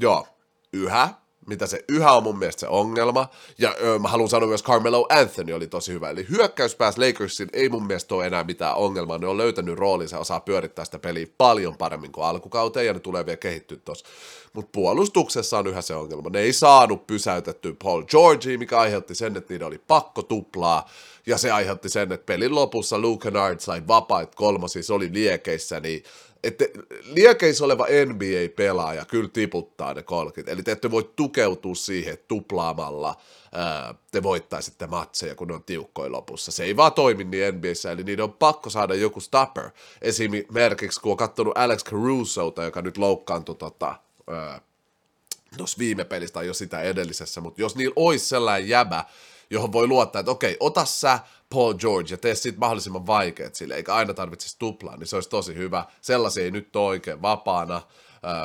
joo, 0.00 0.26
yhä 0.72 1.08
mitä 1.46 1.66
se 1.66 1.84
yhä 1.88 2.12
on 2.12 2.22
mun 2.22 2.38
mielestä 2.38 2.60
se 2.60 2.68
ongelma. 2.68 3.28
Ja 3.58 3.74
ö, 3.82 3.98
mä 3.98 4.08
haluan 4.08 4.28
sanoa 4.28 4.48
myös 4.48 4.62
Carmelo 4.62 5.06
Anthony 5.10 5.52
oli 5.52 5.66
tosi 5.66 5.92
hyvä. 5.92 6.10
Eli 6.10 6.26
hyökkäyspääs 6.30 6.98
Lakersin 6.98 7.48
ei 7.52 7.68
mun 7.68 7.86
mielestä 7.86 8.14
ole 8.14 8.26
enää 8.26 8.44
mitään 8.44 8.76
ongelmaa. 8.76 9.18
Ne 9.18 9.26
on 9.26 9.38
löytänyt 9.38 9.78
roolinsa 9.78 10.18
osaa 10.18 10.40
pyörittää 10.40 10.84
sitä 10.84 10.98
peliä 10.98 11.26
paljon 11.38 11.76
paremmin 11.76 12.12
kuin 12.12 12.24
alkukauteen 12.24 12.86
ja 12.86 12.92
ne 12.92 13.00
tulee 13.00 13.26
vielä 13.26 13.36
kehittyä 13.36 13.78
tossa. 13.84 14.06
Mutta 14.52 14.70
puolustuksessa 14.72 15.58
on 15.58 15.66
yhä 15.66 15.82
se 15.82 15.94
ongelma. 15.94 16.30
Ne 16.30 16.40
ei 16.40 16.52
saanut 16.52 17.06
pysäytettyä 17.06 17.72
Paul 17.82 18.02
Georgea, 18.02 18.58
mikä 18.58 18.78
aiheutti 18.78 19.14
sen, 19.14 19.36
että 19.36 19.54
niiden 19.54 19.66
oli 19.66 19.80
pakko 19.86 20.22
tuplaa. 20.22 20.88
Ja 21.26 21.38
se 21.38 21.50
aiheutti 21.50 21.88
sen, 21.88 22.12
että 22.12 22.26
pelin 22.26 22.54
lopussa 22.54 22.98
Luke 22.98 23.22
Kennard 23.22 23.60
sai 23.60 23.82
vapaat 23.88 24.34
kolmosia, 24.34 24.82
se 24.82 24.92
oli 24.92 25.12
liekeissä, 25.12 25.80
niin 25.80 26.04
että 26.44 26.64
liekeissä 27.04 27.64
oleva 27.64 27.86
NBA-pelaaja 28.06 29.04
kyllä 29.04 29.28
tiputtaa 29.28 29.94
ne 29.94 30.02
kolkit, 30.02 30.48
eli 30.48 30.62
te 30.62 30.72
ette 30.72 30.90
voi 30.90 31.10
tukeutua 31.16 31.74
siihen, 31.74 32.18
tuplaamalla 32.28 33.16
ää, 33.52 33.94
te 34.10 34.22
voittaisitte 34.22 34.86
matseja, 34.86 35.34
kun 35.34 35.48
ne 35.48 35.54
on 35.54 35.64
tiukkoja 35.64 36.12
lopussa. 36.12 36.52
Se 36.52 36.64
ei 36.64 36.76
vaan 36.76 36.92
toimi 36.92 37.24
niin 37.24 37.54
NBAssä, 37.54 37.92
eli 37.92 38.04
niiden 38.04 38.24
on 38.24 38.32
pakko 38.32 38.70
saada 38.70 38.94
joku 38.94 39.20
stopper. 39.20 39.70
Esimerkiksi 40.02 41.00
kun 41.00 41.12
on 41.12 41.16
katsonut 41.16 41.58
Alex 41.58 41.84
Carusota, 41.84 42.62
joka 42.62 42.82
nyt 42.82 42.98
loukkaantui 42.98 43.54
tota, 43.54 43.94
tuossa 45.56 45.78
viime 45.78 46.04
pelistä 46.04 46.34
tai 46.34 46.46
jo 46.46 46.54
sitä 46.54 46.80
edellisessä, 46.80 47.40
mutta 47.40 47.60
jos 47.60 47.76
niillä 47.76 47.92
olisi 47.96 48.26
sellainen 48.26 48.68
jäbä, 48.68 49.04
johon 49.52 49.72
voi 49.72 49.86
luottaa, 49.86 50.20
että 50.20 50.32
okei, 50.32 50.56
ota 50.60 50.84
sä 50.84 51.18
Paul 51.50 51.74
George 51.74 52.14
ja 52.14 52.18
tee 52.18 52.34
siitä 52.34 52.58
mahdollisimman 52.58 53.06
vaikeat 53.06 53.54
sille, 53.54 53.74
eikä 53.74 53.94
aina 53.94 54.14
tarvitsisi 54.14 54.56
tuplaa, 54.58 54.96
niin 54.96 55.06
se 55.06 55.16
olisi 55.16 55.30
tosi 55.30 55.54
hyvä. 55.54 55.84
Sellaisia 56.00 56.44
ei 56.44 56.50
nyt 56.50 56.76
ole 56.76 56.86
oikein 56.86 57.22
vapaana. 57.22 57.82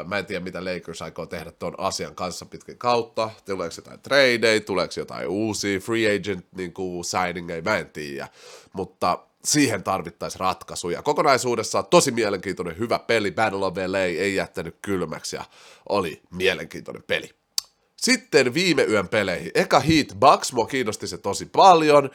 Mä 0.08 0.18
en 0.18 0.26
tiedä, 0.26 0.44
mitä 0.44 0.66
Lakers 0.66 1.02
aikoo 1.02 1.26
tehdä 1.26 1.52
tuon 1.52 1.74
asian 1.78 2.16
kanssa 2.16 2.46
pitkin 2.46 2.78
kautta. 2.78 3.30
Tuleeko 3.46 3.76
jotain 3.78 4.00
tradeja, 4.00 4.62
tuleeko 4.62 4.94
jotain 4.98 5.28
uusia 5.28 5.80
free 5.80 6.16
agent 6.16 6.46
niin 6.56 6.74
kuin 6.74 7.06
signingeja, 7.06 7.62
mä 7.62 7.78
en 7.78 7.90
tiedä. 7.90 8.28
Mutta 8.74 9.20
siihen 9.44 9.84
tarvittaisiin 9.84 10.40
ratkaisuja. 10.40 11.02
Kokonaisuudessaan 11.02 11.86
tosi 11.86 12.12
mielenkiintoinen, 12.12 12.78
hyvä 12.78 13.00
peli. 13.00 13.32
Battle 13.32 13.66
of 13.66 13.78
LA 13.88 14.00
ei 14.00 14.36
jättänyt 14.36 14.76
kylmäksi 14.82 15.36
ja 15.36 15.46
oli 15.90 16.22
mielenkiintoinen 16.32 17.04
peli. 17.04 17.37
Sitten 17.98 18.54
viime 18.54 18.84
yön 18.84 19.08
peleihin. 19.08 19.51
Eka 19.56 19.80
Heat 19.80 20.08
Bucks, 20.20 20.54
mua 20.54 20.66
kiinnosti 20.66 21.08
se 21.08 21.18
tosi 21.18 21.46
paljon, 21.46 22.10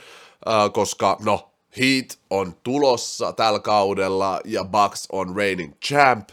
koska 0.73 1.17
no, 1.25 1.51
Heat 1.81 2.19
on 2.31 2.55
tulossa 2.63 3.33
tällä 3.33 3.61
kaudella 3.61 4.41
ja 4.45 4.65
Bucks 4.65 5.09
on 5.13 5.37
reigning 5.37 5.73
champ. 5.85 6.29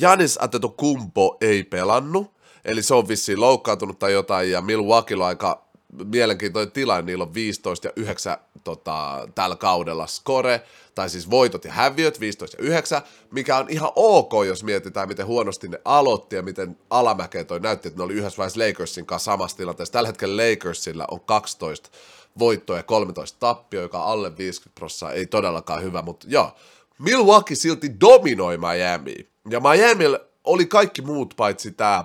Janis 0.00 0.38
Antetokounmpo 0.42 1.36
ei 1.40 1.64
pelannut, 1.64 2.32
eli 2.64 2.82
se 2.82 2.94
on 2.94 3.08
vissiin 3.08 3.40
loukkaantunut 3.40 3.98
tai 3.98 4.12
jotain, 4.12 4.50
ja 4.50 4.60
Milwaukee 4.60 5.16
on 5.16 5.22
aika 5.22 5.61
mielenkiintoinen 6.04 6.72
tilanne, 6.72 7.02
niillä 7.02 7.24
on 7.24 7.34
15 7.34 7.86
ja 7.86 7.92
9 7.96 8.36
tota, 8.64 9.28
tällä 9.34 9.56
kaudella 9.56 10.06
score, 10.06 10.62
tai 10.94 11.10
siis 11.10 11.30
voitot 11.30 11.64
ja 11.64 11.72
häviöt 11.72 12.20
15 12.20 12.56
ja 12.56 12.64
9, 12.64 13.02
mikä 13.30 13.56
on 13.56 13.66
ihan 13.68 13.90
ok, 13.96 14.32
jos 14.46 14.64
mietitään, 14.64 15.08
miten 15.08 15.26
huonosti 15.26 15.68
ne 15.68 15.80
aloitti 15.84 16.36
ja 16.36 16.42
miten 16.42 16.76
alamäkeä 16.90 17.44
toi 17.44 17.60
näytti, 17.60 17.88
että 17.88 17.98
ne 17.98 18.04
oli 18.04 18.14
yhdessä 18.14 18.38
vaiheessa 18.38 18.60
Lakersin 18.60 19.06
kanssa 19.06 19.32
samassa 19.32 19.56
tilanteessa. 19.56 19.92
Tällä 19.92 20.08
hetkellä 20.08 20.42
Lakersilla 20.42 21.04
on 21.10 21.20
12 21.20 21.90
voittoa 22.38 22.76
ja 22.76 22.82
13 22.82 23.38
tappio, 23.40 23.82
joka 23.82 24.02
alle 24.02 24.36
50 24.36 24.74
prosenttia 24.74 25.18
ei 25.18 25.26
todellakaan 25.26 25.82
hyvä, 25.82 26.02
mutta 26.02 26.26
joo, 26.30 26.52
Milwaukee 26.98 27.56
silti 27.56 27.90
dominoi 28.00 28.58
Miami. 28.58 29.14
Ja 29.50 29.60
Miami 29.60 30.04
oli 30.44 30.66
kaikki 30.66 31.02
muut 31.02 31.34
paitsi 31.36 31.70
tämä, 31.70 32.04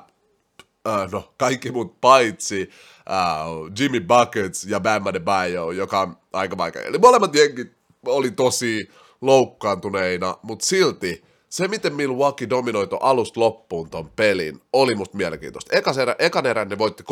äh, 0.88 1.12
no 1.12 1.34
kaikki 1.38 1.71
muut 1.71 2.02
paitsi 2.02 2.69
uh, 3.10 3.71
Jimmy 3.80 4.00
Buckets 4.00 4.65
ja 4.65 4.80
Bam 4.80 5.08
Adebayo, 5.08 5.71
joka 5.71 6.02
on 6.02 6.17
aika 6.34 6.58
vaikea. 6.58 6.82
Eli 6.82 6.97
molemmat 6.97 7.36
jengit 7.36 7.71
oli 8.06 8.32
tosi 8.32 8.89
loukkaantuneina, 9.21 10.38
mutta 10.43 10.65
silti 10.65 11.23
se, 11.50 11.67
miten 11.67 11.95
Milwaukee 11.95 12.50
dominoi 12.50 12.88
ton 12.88 13.00
alusta 13.02 13.39
loppuun 13.39 13.89
ton 13.89 14.10
pelin, 14.15 14.62
oli 14.73 14.95
musta 14.95 15.17
mielenkiintoista. 15.17 15.78
Ekas 15.78 15.97
erä, 15.97 16.15
ekan 16.19 16.45
erän 16.45 16.69
ne 16.69 16.78
voitti 16.78 17.04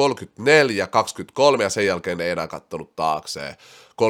34-23 1.58 1.62
ja 1.62 1.70
sen 1.70 1.86
jälkeen 1.86 2.18
ne 2.18 2.24
ei 2.24 2.32
enää 2.32 2.48
kattonut 2.48 2.96
taakseen. 2.96 3.56
35-29, 4.02 4.06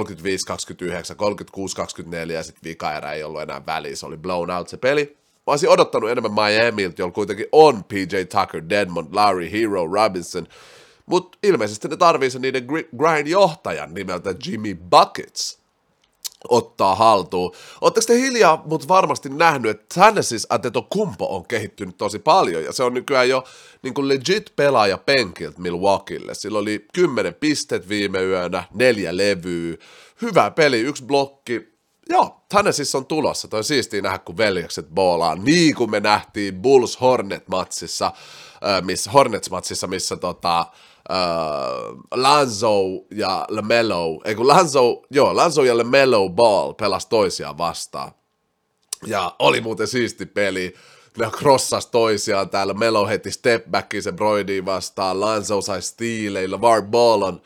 36-24 2.28 2.32
ja 2.32 2.44
sitten 2.44 2.70
vika 2.70 2.94
erä 2.94 3.14
ei 3.14 3.24
ollut 3.24 3.42
enää 3.42 3.66
väliä, 3.66 3.96
se 3.96 4.06
oli 4.06 4.18
blown 4.18 4.52
out 4.52 4.68
se 4.68 4.78
peli. 4.78 5.18
Mä 5.48 5.52
olisin 5.52 5.70
odottanut 5.70 6.10
enemmän 6.10 6.34
Miamilta, 6.34 7.02
jolla 7.02 7.12
kuitenkin 7.12 7.46
on 7.52 7.84
PJ 7.84 8.16
Tucker, 8.30 8.64
Deadmond, 8.70 9.08
Larry, 9.12 9.52
Hero, 9.52 9.88
Robinson, 9.94 10.48
mutta 11.06 11.38
ilmeisesti 11.44 11.88
ne 11.88 11.98
tarvii 11.98 12.30
sen 12.30 12.42
niiden 12.42 12.68
grind-johtajan 12.98 13.94
nimeltä 13.94 14.36
Jimmy 14.46 14.76
Buckets 14.76 15.60
ottaa 16.50 16.96
haltuun. 16.96 17.52
Oletteko 17.82 18.06
te 18.08 18.20
hiljaa, 18.20 18.64
mutta 18.66 18.88
varmasti 18.88 19.30
nähnyt, 19.30 19.72
että 19.72 20.02
Tennessee 20.02 20.40
Kumpo 20.90 21.36
on 21.36 21.46
kehittynyt 21.46 21.98
tosi 21.98 22.20
paljon, 22.20 22.64
ja 22.64 22.74
se 22.74 22.84
on 22.84 22.94
nykyään 22.94 23.30
jo 23.30 23.44
niin 23.82 23.94
kuin 23.94 24.08
legit 24.08 24.54
pelaaja 24.56 24.98
penkiltä 24.98 25.62
Milwaukeelle. 25.62 26.36
Sillä 26.36 26.60
oli 26.60 26.86
10 26.94 27.34
pistet 27.34 27.90
viime 27.90 28.24
yönä, 28.24 28.64
neljä 28.74 29.18
levyä, 29.18 29.78
hyvä 30.22 30.52
peli, 30.52 30.80
yksi 30.80 31.04
blokki, 31.04 31.75
Joo, 32.10 32.42
Tennessee 32.50 32.86
on 32.94 33.06
tulossa. 33.06 33.48
Toi 33.48 33.64
siistiä 33.64 34.02
nähdä, 34.02 34.20
kun 34.20 34.38
veljekset 34.38 34.90
boolaa. 34.90 35.36
Niin 35.36 35.76
kuin 35.76 35.92
me 35.92 36.00
nähtiin 36.00 36.62
Bulls 36.62 37.02
Hornet-matsissa, 37.02 38.12
missä, 38.82 39.12
Hornets-matsissa, 39.12 39.88
missä 39.88 40.18
tota, 40.18 40.66
uh, 41.10 42.00
Lanzo 42.16 42.82
ja 43.12 43.46
LaMelo, 43.50 44.22
ei 44.26 44.36
kun 44.36 44.48
Lanzo, 44.48 45.02
joo, 45.12 45.36
Lanzo 45.36 45.64
ja 45.64 45.78
LaMelo 45.78 46.30
Ball 46.30 46.74
pelas 46.74 47.06
toisiaan 47.06 47.58
vastaan. 47.58 48.12
Ja 49.06 49.36
oli 49.40 49.62
muuten 49.62 49.88
siisti 49.88 50.26
peli. 50.26 50.74
Ne 51.18 51.30
crossas 51.30 51.88
toisiaan 51.88 52.50
täällä. 52.50 52.74
Melo 52.74 53.08
heti 53.08 53.32
step 53.32 53.66
backiin 53.72 54.04
se 54.04 54.12
Broidiin 54.12 54.66
vastaan. 54.66 55.20
Lanzo 55.20 55.62
sai 55.62 55.82
stiileillä. 55.82 56.62
Var 56.62 56.82
Ball 56.82 57.22
on 57.22 57.42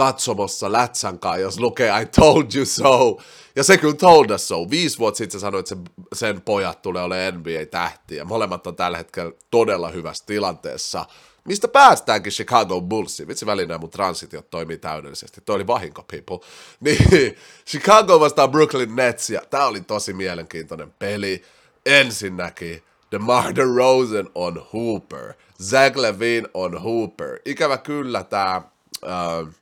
katsomossa 0.00 0.72
lätsänkaan, 0.72 1.40
jos 1.40 1.60
lukee 1.60 2.02
I 2.02 2.06
told 2.06 2.54
you 2.54 2.64
so. 2.64 3.18
Ja 3.56 3.64
se 3.64 3.78
kyllä 3.78 3.94
told 3.94 4.30
us 4.30 4.48
so. 4.48 4.70
Viisi 4.70 4.98
vuotta 4.98 5.18
sitten 5.18 5.40
sanoit, 5.40 5.72
että 5.72 5.90
sen, 6.14 6.40
pojat 6.40 6.82
tulee 6.82 7.02
olemaan 7.02 7.34
NBA-tähtiä. 7.34 8.24
Molemmat 8.24 8.66
on 8.66 8.76
tällä 8.76 8.98
hetkellä 8.98 9.32
todella 9.50 9.90
hyvässä 9.90 10.24
tilanteessa 10.26 11.06
mistä 11.44 11.68
päästäänkin 11.68 12.32
Chicago 12.32 12.80
Bullsiin. 12.80 13.28
Vitsi 13.28 13.46
välinä 13.46 13.78
mun 13.78 13.90
transitiot 13.90 14.50
toimii 14.50 14.78
täydellisesti. 14.78 15.40
Toi 15.40 15.56
oli 15.56 15.66
vahinko, 15.66 16.02
people. 16.02 16.46
Niin, 16.80 17.36
Chicago 17.66 18.20
vastaan 18.20 18.50
Brooklyn 18.50 18.96
Nets, 18.96 19.30
ja 19.30 19.42
tää 19.50 19.66
oli 19.66 19.80
tosi 19.80 20.12
mielenkiintoinen 20.12 20.92
peli. 20.98 21.42
Ensinnäkin, 21.86 22.82
DeMar 23.12 23.54
DeRozan 23.54 24.30
on 24.34 24.66
Hooper. 24.72 25.34
Zach 25.62 25.96
Levine 25.96 26.48
on 26.54 26.82
Hooper. 26.82 27.38
Ikävä 27.44 27.78
kyllä 27.78 28.24
tää... 28.24 28.62
Äh, 29.04 29.54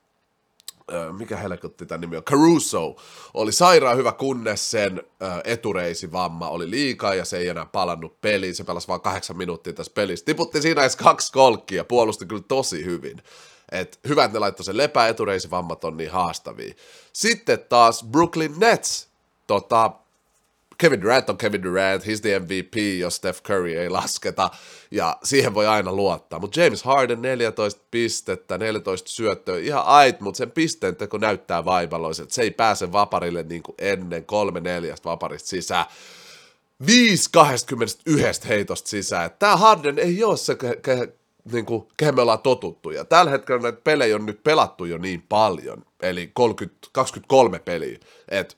mikä 1.18 1.36
helkotti 1.36 1.86
tämän 1.86 2.00
nimi 2.00 2.16
on, 2.16 2.24
Caruso, 2.24 2.96
oli 3.34 3.52
sairaan 3.52 3.96
hyvä, 3.96 4.12
kunnes 4.12 4.70
sen 4.70 5.02
etureisivamma 5.44 6.48
oli 6.48 6.70
liikaa 6.70 7.14
ja 7.14 7.24
se 7.24 7.38
ei 7.38 7.48
enää 7.48 7.66
palannut 7.66 8.20
peliin. 8.20 8.54
Se 8.54 8.64
pelasi 8.64 8.88
vain 8.88 9.00
kahdeksan 9.00 9.36
minuuttia 9.36 9.72
tässä 9.72 9.92
pelissä. 9.94 10.24
Tiputti 10.24 10.62
siinä 10.62 10.80
edes 10.80 10.96
kaksi 10.96 11.32
kolkkia, 11.32 11.84
puolusti 11.84 12.26
kyllä 12.26 12.42
tosi 12.48 12.84
hyvin. 12.84 13.22
Et 13.72 14.00
hyvä, 14.08 14.24
että 14.24 14.34
ne 14.34 14.38
laittoi 14.38 14.64
sen 14.64 14.76
lepää, 14.76 15.08
etureisivammat 15.08 15.84
on 15.84 15.96
niin 15.96 16.10
haastavia. 16.10 16.74
Sitten 17.12 17.58
taas 17.68 18.04
Brooklyn 18.04 18.54
Nets, 18.58 19.08
tota, 19.46 19.90
Kevin 20.78 21.02
Durant 21.02 21.30
on 21.30 21.38
Kevin 21.38 21.62
Durant, 21.62 22.06
he's 22.06 22.20
the 22.20 22.38
MVP, 22.38 22.76
jos 22.98 23.16
Steph 23.16 23.42
Curry 23.42 23.74
ei 23.74 23.88
lasketa, 23.88 24.50
ja 24.90 25.16
siihen 25.24 25.54
voi 25.54 25.66
aina 25.66 25.92
luottaa. 25.92 26.38
Mutta 26.38 26.60
James 26.60 26.82
Harden 26.82 27.22
14 27.22 27.82
pistettä, 27.90 28.58
14 28.58 29.10
syöttöä, 29.10 29.58
ihan 29.58 29.82
ait, 29.86 30.20
mutta 30.20 30.38
sen 30.38 30.50
pisteen 30.50 30.96
teko 30.96 31.18
näyttää 31.18 31.64
vaivalloiselta. 31.64 32.34
Se 32.34 32.42
ei 32.42 32.50
pääse 32.50 32.92
vaparille 32.92 33.42
niin 33.42 33.62
kuin 33.62 33.74
ennen 33.78 34.24
kolme 34.24 34.60
neljästä 34.60 35.08
vaparista 35.08 35.48
sisään. 35.48 35.84
5 36.86 37.28
21 37.32 38.48
heitosta 38.48 38.88
sisään. 38.88 39.30
Tämä 39.38 39.56
Harden 39.56 39.98
ei 39.98 40.24
ole 40.24 40.36
se, 40.36 40.54
ke, 40.54 40.78
ke, 40.82 41.12
niin 41.52 41.66
kuin, 41.66 41.88
kehen 41.96 42.14
me 42.14 42.22
ollaan 42.22 42.38
totuttu. 42.38 42.90
Ja 42.90 43.04
tällä 43.04 43.30
hetkellä 43.30 43.62
näitä 43.62 43.80
pelejä 43.84 44.16
on 44.16 44.26
nyt 44.26 44.44
pelattu 44.44 44.84
jo 44.84 44.98
niin 44.98 45.22
paljon, 45.28 45.84
eli 46.02 46.30
30, 46.34 46.88
23 46.92 47.58
peliä, 47.58 47.98
että 48.28 48.54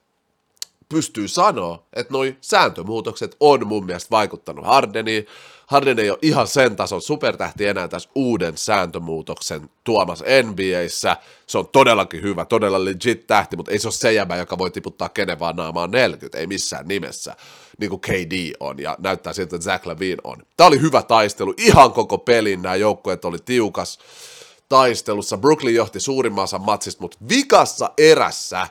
pystyy 0.90 1.28
sanoa, 1.28 1.86
että 1.92 2.12
noi 2.12 2.36
sääntömuutokset 2.40 3.36
on 3.40 3.66
mun 3.66 3.86
mielestä 3.86 4.10
vaikuttanut 4.10 4.66
Hardeniin. 4.66 5.26
Harden 5.66 5.98
ei 5.98 6.10
ole 6.10 6.18
ihan 6.22 6.46
sen 6.46 6.76
tason 6.76 7.02
supertähti 7.02 7.66
enää 7.66 7.88
tässä 7.88 8.10
uuden 8.14 8.58
sääntömuutoksen 8.58 9.70
tuomassa 9.84 10.24
NBAissä. 10.42 11.16
Se 11.46 11.58
on 11.58 11.68
todellakin 11.68 12.22
hyvä, 12.22 12.44
todella 12.44 12.84
legit 12.84 13.26
tähti, 13.26 13.56
mutta 13.56 13.72
ei 13.72 13.78
se 13.78 13.88
ole 13.88 13.92
se 13.92 14.12
jäbä, 14.12 14.36
joka 14.36 14.58
voi 14.58 14.70
tiputtaa 14.70 15.08
kenen 15.08 15.38
vaan 15.38 15.56
naamaan 15.56 15.90
40, 15.90 16.38
ei 16.38 16.46
missään 16.46 16.88
nimessä, 16.88 17.36
niin 17.78 17.90
kuin 17.90 18.00
KD 18.00 18.52
on, 18.60 18.78
ja 18.78 18.96
näyttää 18.98 19.32
siltä, 19.32 19.56
että 19.56 19.64
Zach 19.64 19.86
Levine 19.86 20.16
on. 20.24 20.36
Tämä 20.56 20.68
oli 20.68 20.80
hyvä 20.80 21.02
taistelu, 21.02 21.54
ihan 21.56 21.92
koko 21.92 22.18
pelin 22.18 22.62
nämä 22.62 22.76
joukkueet 22.76 23.24
oli 23.24 23.38
tiukas 23.44 23.98
taistelussa. 24.68 25.38
Brooklyn 25.38 25.74
johti 25.74 26.00
suurimmassa 26.00 26.58
matsista, 26.58 27.00
mutta 27.00 27.18
vikassa 27.28 27.90
erässä 27.98 28.68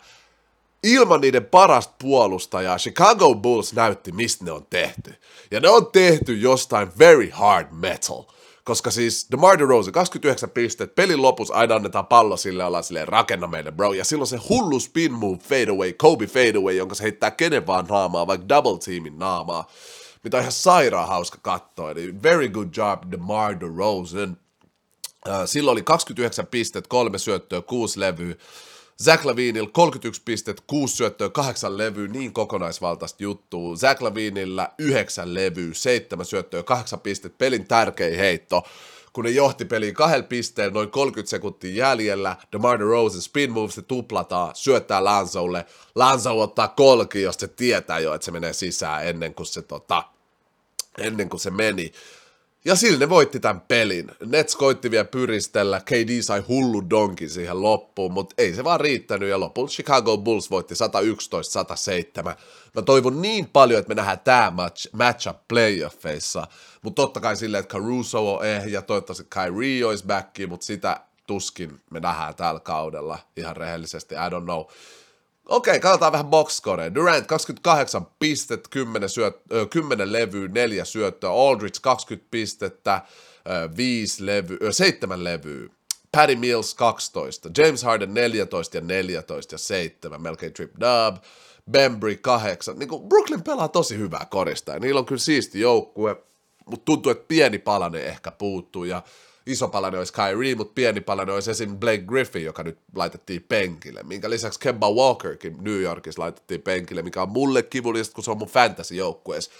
ilman 0.83 1.21
niiden 1.21 1.45
parasta 1.45 1.93
puolustajaa 2.01 2.77
Chicago 2.77 3.35
Bulls 3.35 3.73
näytti, 3.73 4.11
mistä 4.11 4.45
ne 4.45 4.51
on 4.51 4.65
tehty. 4.69 5.13
Ja 5.51 5.59
ne 5.59 5.69
on 5.69 5.91
tehty 5.91 6.37
jostain 6.37 6.91
very 6.99 7.29
hard 7.29 7.67
metal. 7.71 8.23
Koska 8.63 8.91
siis 8.91 9.27
DeMar 9.31 9.59
DeRozan 9.59 9.93
29 9.93 10.49
pistettä, 10.49 10.95
pelin 10.95 11.21
lopussa 11.21 11.53
aina 11.53 11.75
annetaan 11.75 12.07
pallo 12.07 12.37
sille, 12.37 12.65
ollaan 12.65 12.83
silleen 12.83 13.07
rakenna 13.07 13.47
meille 13.47 13.71
bro. 13.71 13.93
Ja 13.93 14.05
silloin 14.05 14.27
se 14.27 14.37
hullu 14.49 14.79
spin 14.79 15.13
move 15.13 15.37
fadeaway, 15.37 15.93
Kobe 15.93 16.27
fadeaway, 16.27 16.75
jonka 16.75 16.95
se 16.95 17.03
heittää 17.03 17.31
kenen 17.31 17.67
vaan 17.67 17.85
naamaa, 17.85 18.27
vaikka 18.27 18.49
double 18.49 18.79
teamin 18.79 19.19
naamaa. 19.19 19.67
Mitä 20.23 20.37
on 20.37 20.41
ihan 20.41 20.51
sairaan 20.51 21.07
hauska 21.07 21.37
katsoa. 21.41 21.91
Eli 21.91 22.23
very 22.23 22.49
good 22.49 22.67
job 22.77 23.11
DeMar 23.11 23.59
DeRozan. 23.59 24.37
Silloin 25.45 25.73
oli 25.73 25.83
29 25.83 26.47
pistettä, 26.47 26.89
kolme 26.89 27.17
syöttöä, 27.17 27.61
kuusi 27.61 27.99
levyä. 27.99 28.35
Zach 29.03 29.25
Lavinilla 29.25 29.69
31 29.71 30.21
pistet, 30.25 30.61
6 30.67 30.95
syöttöä, 30.95 31.29
8 31.29 31.77
levyä, 31.77 32.07
niin 32.07 32.33
kokonaisvaltaista 32.33 33.23
juttua. 33.23 33.75
Zach 33.75 34.01
Lavinilla 34.01 34.69
9 34.77 35.33
levyä, 35.33 35.73
7 35.73 36.25
syöttöä, 36.25 36.63
8 36.63 36.99
pistet, 36.99 37.37
pelin 37.37 37.67
tärkein 37.67 38.17
heitto. 38.17 38.63
Kun 39.13 39.23
ne 39.23 39.29
johti 39.29 39.65
peliin 39.65 39.93
kahdella 39.93 40.23
pisteellä 40.23 40.73
noin 40.73 40.91
30 40.91 41.29
sekuntia 41.29 41.87
jäljellä, 41.87 42.35
DeMar 42.51 42.79
DeRozan 42.79 43.21
spin 43.21 43.51
move, 43.51 43.71
se 43.71 43.81
tuplataan, 43.81 44.55
syöttää 44.55 45.03
Lanzolle. 45.03 45.65
Lanzo 45.95 46.41
ottaa 46.41 46.67
kolki, 46.67 47.21
jos 47.21 47.35
se 47.35 47.47
tietää 47.47 47.99
jo, 47.99 48.13
että 48.13 48.25
se 48.25 48.31
menee 48.31 48.53
sisään 48.53 49.07
ennen 49.07 49.33
kuin 49.33 49.47
se, 49.47 49.61
tota, 49.61 50.03
ennen 50.97 51.29
kuin 51.29 51.39
se 51.39 51.51
meni. 51.51 51.91
Ja 52.65 52.75
sillä 52.75 52.99
ne 52.99 53.09
voitti 53.09 53.39
tämän 53.39 53.61
pelin. 53.61 54.11
Nets 54.25 54.55
koitti 54.55 54.91
vielä 54.91 55.05
pyristellä, 55.05 55.81
KD 55.85 56.21
sai 56.21 56.39
hullu 56.39 56.89
donkin 56.89 57.29
siihen 57.29 57.61
loppuun, 57.61 58.13
mutta 58.13 58.35
ei 58.37 58.53
se 58.53 58.63
vaan 58.63 58.79
riittänyt 58.79 59.29
ja 59.29 59.39
lopulta 59.39 59.71
Chicago 59.71 60.17
Bulls 60.17 60.51
voitti 60.51 60.75
111-107. 60.75 62.35
Mä 62.75 62.81
toivon 62.81 63.21
niin 63.21 63.49
paljon, 63.53 63.79
että 63.79 63.89
me 63.89 63.95
nähdään 63.95 64.19
tämä 64.19 64.51
match, 64.51 64.87
matchup 64.93 65.37
playoffeissa, 65.47 66.47
mutta 66.81 67.01
totta 67.01 67.19
kai 67.19 67.35
silleen, 67.35 67.61
että 67.61 67.73
Caruso 67.73 68.35
on 68.35 68.45
eh 68.45 68.65
ja 68.65 68.81
toivottavasti 68.81 69.27
Kyrie 69.29 69.85
olisi 69.85 70.05
back, 70.05 70.35
mutta 70.47 70.65
sitä 70.65 71.01
tuskin 71.27 71.81
me 71.91 71.99
nähdään 71.99 72.35
tällä 72.35 72.59
kaudella 72.59 73.19
ihan 73.37 73.57
rehellisesti, 73.57 74.15
I 74.15 74.29
don't 74.29 74.43
know. 74.43 74.65
Okei, 75.49 75.79
katsotaan 75.79 76.11
vähän 76.11 76.27
boxscore. 76.27 76.95
Durant 76.95 77.27
28 77.27 78.07
pistet, 78.19 78.67
10, 78.67 79.09
syöt, 79.09 79.35
10 79.69 80.13
levyä, 80.13 80.47
4 80.47 80.85
syöttöä. 80.85 81.29
Aldridge 81.29 81.79
20 81.81 82.27
pistettä, 82.31 83.01
5 83.77 84.25
levyä, 84.25 84.71
7 84.71 85.23
levyä. 85.23 85.69
Patty 86.11 86.35
Mills 86.35 86.75
12, 86.75 87.49
James 87.57 87.83
Harden 87.83 88.13
14 88.13 88.77
ja 88.77 88.81
14 88.81 89.53
ja 89.53 89.59
7, 89.59 90.21
melkein 90.21 90.53
trip 90.53 90.71
dub. 90.73 91.23
Bembry 91.71 92.15
8. 92.15 92.79
Niin 92.79 92.89
kuin 92.89 93.09
Brooklyn 93.09 93.43
pelaa 93.43 93.67
tosi 93.67 93.97
hyvää 93.97 94.27
korista 94.29 94.71
ja 94.71 94.79
niillä 94.79 94.99
on 94.99 95.05
kyllä 95.05 95.19
siisti 95.19 95.59
joukkue, 95.59 96.15
mutta 96.65 96.85
tuntuu, 96.85 97.11
että 97.11 97.25
pieni 97.27 97.57
palanen 97.57 98.05
ehkä 98.05 98.31
puuttuu 98.31 98.83
ja 98.83 99.03
iso 99.49 99.67
palanen 99.67 99.97
olisi 99.97 100.13
Kyrie, 100.13 100.55
mutta 100.55 100.73
pieni 100.75 101.01
palanen 101.01 101.35
olisi 101.35 101.51
esim. 101.51 101.77
Blake 101.77 102.03
Griffin, 102.07 102.43
joka 102.43 102.63
nyt 102.63 102.77
laitettiin 102.95 103.43
penkille, 103.43 104.03
minkä 104.03 104.29
lisäksi 104.29 104.59
Kemba 104.59 104.91
Walkerkin 104.91 105.57
New 105.61 105.81
Yorkissa 105.81 106.21
laitettiin 106.21 106.61
penkille, 106.61 107.01
mikä 107.01 107.21
on 107.21 107.29
mulle 107.29 107.63
kivullista, 107.63 108.15
kun 108.15 108.23
se 108.23 108.31
on 108.31 108.37
mun 108.37 108.47
fantasy-joukkueessa. 108.47 109.51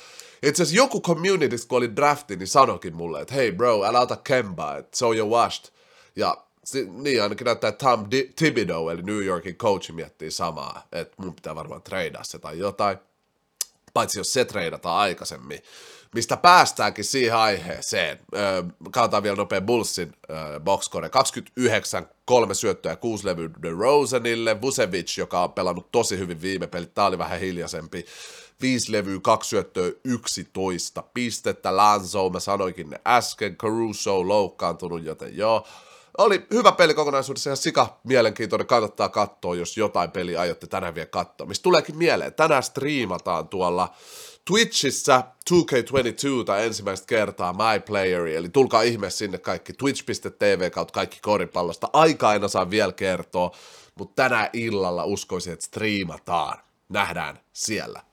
Itse 0.43 0.63
asiassa 0.63 0.77
joku 0.77 1.01
communitystä, 1.01 1.67
kun 1.67 1.77
oli 1.77 1.95
drafti, 1.95 2.35
niin 2.35 2.47
sanokin 2.47 2.95
mulle, 2.95 3.21
että 3.21 3.33
hei 3.33 3.51
bro, 3.51 3.85
älä 3.85 3.99
ota 3.99 4.15
Kemba, 4.15 4.77
että 4.77 4.97
se 4.97 5.05
on 5.05 5.17
jo 5.17 5.25
washed. 5.25 5.65
Ja 6.15 6.37
niin 6.91 7.23
ainakin 7.23 7.45
näyttää, 7.45 7.67
että 7.67 7.85
Tom 7.85 8.09
Thibodeau, 8.35 8.89
eli 8.89 9.01
New 9.01 9.23
Yorkin 9.23 9.55
coach, 9.55 9.91
miettii 9.91 10.31
samaa, 10.31 10.87
että 10.91 11.13
mun 11.17 11.35
pitää 11.35 11.55
varmaan 11.55 11.81
treidaa 11.81 12.23
se 12.23 12.39
tai 12.39 12.59
jotain. 12.59 12.97
Paitsi 13.93 14.19
jos 14.19 14.33
se 14.33 14.45
treidataan 14.45 14.99
aikaisemmin 14.99 15.59
mistä 16.15 16.37
päästäänkin 16.37 17.05
siihen 17.05 17.35
aiheeseen. 17.35 18.19
Öö, 18.35 18.63
katsotaan 18.91 19.23
vielä 19.23 19.35
nopea 19.35 19.61
Bullsin 19.61 20.13
öö, 20.29 20.59
boxcore. 20.59 21.09
29, 21.09 22.09
kolme 22.25 22.53
syöttöä 22.53 22.95
kuusi 22.95 23.25
levyä 23.25 23.49
Rosenille. 23.77 24.61
Vucevic, 24.61 25.17
joka 25.17 25.43
on 25.43 25.53
pelannut 25.53 25.91
tosi 25.91 26.17
hyvin 26.17 26.41
viime 26.41 26.67
pelit, 26.67 26.93
tämä 26.93 27.07
oli 27.07 27.17
vähän 27.17 27.39
hiljaisempi. 27.39 28.05
Viisi 28.61 28.91
levyä, 28.91 29.19
kaksi 29.21 29.49
syöttöä, 29.49 29.91
11 30.03 31.03
pistettä. 31.13 31.77
Lanzo, 31.77 32.29
mä 32.29 32.39
sanoinkin 32.39 32.89
ne 32.89 33.01
äsken. 33.07 33.55
Caruso 33.55 34.27
loukkaantunut, 34.27 35.03
joten 35.03 35.37
joo. 35.37 35.67
Oli 36.17 36.45
hyvä 36.53 36.71
peli 36.71 36.93
kokonaisuudessa 36.93 37.49
ja 37.49 37.55
sika 37.55 37.99
mielenkiintoinen, 38.03 38.67
kannattaa 38.67 39.09
katsoa, 39.09 39.55
jos 39.55 39.77
jotain 39.77 40.11
peliä 40.11 40.41
aiotte 40.41 40.67
tänään 40.67 40.95
vielä 40.95 41.05
katsoa. 41.05 41.47
Mistä 41.47 41.63
tuleekin 41.63 41.97
mieleen, 41.97 42.33
tänään 42.33 42.63
striimataan 42.63 43.47
tuolla 43.47 43.93
Twitchissä 44.45 45.23
2K22 45.51 46.45
tai 46.45 46.65
ensimmäistä 46.65 47.07
kertaa 47.07 47.53
My 47.53 47.79
Player, 47.85 48.27
eli 48.27 48.49
tulkaa 48.49 48.81
ihmeessä 48.81 49.17
sinne 49.17 49.37
kaikki 49.37 49.73
twitch.tv 49.73 50.71
kautta 50.71 50.93
kaikki 50.93 51.19
koripallosta. 51.21 51.89
Aika 51.93 52.29
aina 52.29 52.47
saa 52.47 52.69
vielä 52.69 52.93
kertoa, 52.93 53.51
mutta 53.95 54.23
tänä 54.23 54.49
illalla 54.53 55.05
uskoisin, 55.05 55.53
että 55.53 55.65
striimataan. 55.65 56.57
Nähdään 56.89 57.39
siellä. 57.53 58.03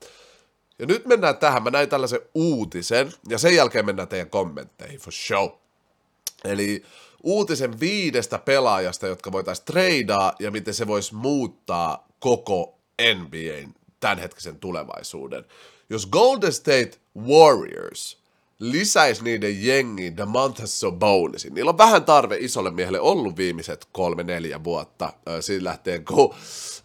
Ja 0.78 0.86
nyt 0.86 1.06
mennään 1.06 1.36
tähän, 1.38 1.62
mä 1.62 1.70
näin 1.70 1.88
tällaisen 1.88 2.20
uutisen, 2.34 3.12
ja 3.28 3.38
sen 3.38 3.54
jälkeen 3.54 3.86
mennään 3.86 4.08
teidän 4.08 4.30
kommentteihin 4.30 5.00
for 5.00 5.12
show. 5.12 5.48
Eli 6.44 6.82
uutisen 7.22 7.80
viidestä 7.80 8.38
pelaajasta, 8.38 9.06
jotka 9.06 9.32
voitaisiin 9.32 9.66
treidaa, 9.66 10.32
ja 10.38 10.50
miten 10.50 10.74
se 10.74 10.86
voisi 10.86 11.14
muuttaa 11.14 12.08
koko 12.18 12.78
NBAn 13.14 13.74
tämänhetkisen 14.00 14.58
tulevaisuuden 14.58 15.44
jos 15.90 16.06
Golden 16.06 16.52
State 16.52 16.90
Warriors 17.18 18.26
lisäisi 18.58 19.24
niiden 19.24 19.64
jengiin 19.66 20.16
Demontis 20.16 20.80
Sabonisin. 20.80 21.54
Niillä 21.54 21.68
on 21.68 21.78
vähän 21.78 22.04
tarve 22.04 22.36
isolle 22.40 22.70
miehelle 22.70 23.00
ollut 23.00 23.36
viimeiset 23.36 23.88
kolme, 23.92 24.22
neljä 24.22 24.64
vuotta. 24.64 25.12
Siinä 25.40 25.64
lähtee, 25.64 25.98
kun 25.98 26.34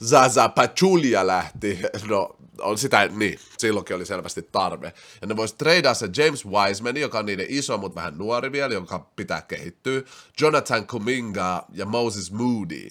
Zaza 0.05 0.49
Pachulia 0.49 1.27
lähti. 1.27 1.79
No, 2.07 2.35
on 2.61 2.77
sitä, 2.77 3.07
niin, 3.07 3.39
silloinkin 3.57 3.95
oli 3.95 4.05
selvästi 4.05 4.41
tarve. 4.51 4.93
Ja 5.21 5.27
ne 5.27 5.35
vois 5.35 5.53
treidaa 5.53 5.93
se 5.93 6.09
James 6.17 6.45
Wiseman, 6.45 6.97
joka 6.97 7.19
on 7.19 7.25
niiden 7.25 7.45
iso, 7.49 7.77
mutta 7.77 7.95
vähän 7.95 8.17
nuori 8.17 8.51
vielä, 8.51 8.73
joka 8.73 8.99
pitää 8.99 9.41
kehittyä. 9.41 10.01
Jonathan 10.41 10.87
Kuminga 10.87 11.65
ja 11.73 11.85
Moses 11.85 12.31
Moody 12.31 12.89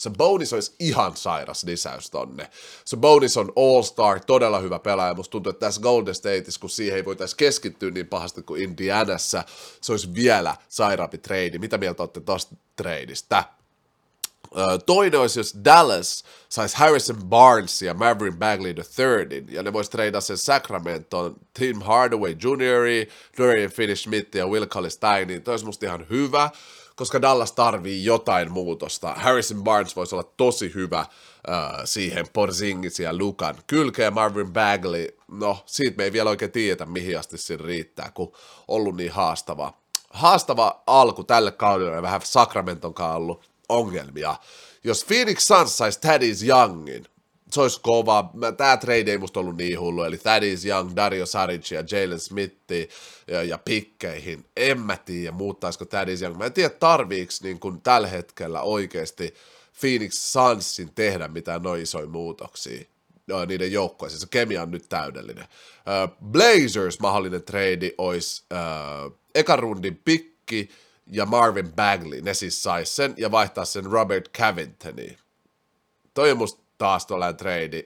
Sabonis 0.00 0.52
olisi 0.52 0.74
ihan 0.78 1.16
sairas 1.16 1.64
lisäys 1.64 2.10
tonne. 2.10 2.50
Sabonis 2.84 3.36
on 3.36 3.52
all-star, 3.56 4.20
todella 4.20 4.58
hyvä 4.58 4.78
pelaaja. 4.78 5.14
Musta 5.14 5.30
tuntuu, 5.30 5.50
että 5.50 5.66
tässä 5.66 5.80
Golden 5.80 6.14
Stateissa, 6.14 6.60
kun 6.60 6.70
siihen 6.70 6.96
ei 6.96 7.04
voitaisiin 7.04 7.36
keskittyä 7.36 7.90
niin 7.90 8.06
pahasti 8.06 8.42
kuin 8.42 8.62
Indianassa, 8.62 9.44
se 9.80 9.92
olisi 9.92 10.14
vielä 10.14 10.56
sairaampi 10.68 11.18
trade. 11.18 11.58
Mitä 11.58 11.78
mieltä 11.78 12.02
olette 12.02 12.20
tosta 12.20 12.56
tradeista? 12.76 13.44
Toinen 14.86 15.20
olisi, 15.20 15.40
jos 15.40 15.56
Dallas 15.64 16.24
saisi 16.48 16.76
Harrison 16.76 17.16
Barnes 17.24 17.82
ja 17.82 17.94
Maverick 17.94 18.38
Bagley 18.38 18.74
thirdin, 18.96 19.46
ja 19.50 19.62
ne 19.62 19.72
voisi 19.72 19.90
treidata 19.90 20.20
sen 20.20 20.38
Sacramentoon 20.38 21.36
Tim 21.54 21.80
Hardaway 21.80 22.30
Jr., 22.30 23.10
Dorian 23.38 23.70
Finney-Smith 23.70 24.36
ja 24.38 24.46
Will 24.46 24.66
Kallisteinin. 24.66 25.42
Toi 25.42 25.52
olisi 25.52 25.64
musta 25.64 25.86
ihan 25.86 26.06
hyvä, 26.10 26.50
koska 27.00 27.22
Dallas 27.22 27.52
tarvii 27.52 28.04
jotain 28.04 28.52
muutosta. 28.52 29.14
Harrison 29.16 29.64
Barnes 29.64 29.96
voisi 29.96 30.14
olla 30.14 30.30
tosi 30.36 30.74
hyvä 30.74 31.00
uh, 31.00 31.80
siihen 31.84 32.26
Porzingis 32.32 33.00
ja 33.00 33.18
Lukan 33.18 33.54
kylkeen. 33.66 34.14
Marvin 34.14 34.52
Bagley, 34.52 35.08
no 35.28 35.62
siitä 35.66 35.96
me 35.96 36.04
ei 36.04 36.12
vielä 36.12 36.30
oikein 36.30 36.52
tiedetä, 36.52 36.86
mihin 36.86 37.18
asti 37.18 37.38
siinä 37.38 37.64
riittää, 37.66 38.10
kun 38.14 38.32
ollut 38.68 38.96
niin 38.96 39.12
haastava. 39.12 39.72
Haastava 40.10 40.82
alku 40.86 41.24
tälle 41.24 41.52
kaudelle 41.52 41.96
ja 41.96 42.02
vähän 42.02 42.20
Sacramenton 42.24 42.94
ollut 42.98 43.50
ongelmia. 43.68 44.36
Jos 44.84 45.04
Phoenix 45.04 45.42
Suns 45.42 45.78
saisi 45.78 46.00
Thaddeus 46.00 46.42
Youngin, 46.42 47.06
se 47.52 47.60
olisi 47.60 47.80
kova. 47.80 48.30
Tämä 48.56 48.76
trade 48.76 49.10
ei 49.10 49.18
musta 49.18 49.40
ollut 49.40 49.56
niin 49.56 49.80
hullu, 49.80 50.02
eli 50.02 50.18
Thaddeus 50.18 50.64
Young, 50.64 50.96
Dario 50.96 51.26
Saric 51.26 51.70
ja 51.70 51.84
Jalen 51.90 52.20
Smith 52.20 52.56
ja, 53.26 53.42
ja 53.42 53.58
pikkeihin. 53.58 54.44
En 54.56 54.80
mä 54.80 54.96
tiedä, 54.96 55.32
muuttaisiko 55.32 55.84
Thaddeus 55.84 56.22
Young. 56.22 56.36
Mä 56.36 56.46
en 56.46 56.52
tiedä, 56.52 56.70
tarviiks 56.70 57.42
niin 57.42 57.60
kun 57.60 57.80
tällä 57.80 58.08
hetkellä 58.08 58.62
oikeasti 58.62 59.34
Phoenix 59.80 60.12
Sunsin 60.12 60.90
tehdä 60.94 61.28
mitään 61.28 61.62
noin 61.62 61.82
isoja 61.82 62.06
muutoksia 62.06 62.84
niiden 63.46 63.72
joukkoissa. 63.72 64.18
Se 64.18 64.26
kemia 64.30 64.62
on 64.62 64.70
nyt 64.70 64.88
täydellinen. 64.88 65.44
Blazers 66.24 67.00
mahdollinen 67.00 67.42
trade 67.42 67.92
olisi 67.98 68.42
uh, 68.52 69.18
ekan 69.34 69.58
rundin 69.58 70.00
pikki, 70.04 70.68
ja 71.12 71.26
Marvin 71.26 71.72
Bagley, 71.72 72.20
ne 72.20 72.34
siis 72.34 72.62
sais 72.62 72.96
sen 72.96 73.14
ja 73.16 73.30
vaihtaa 73.30 73.64
sen 73.64 73.84
Robert 73.84 74.30
Cavintoniin. 74.38 75.18
Toi 76.14 76.30
on 76.30 76.38
musta 76.38 76.60
taas 76.80 77.06
tuollainen 77.06 77.36
trade, 77.36 77.84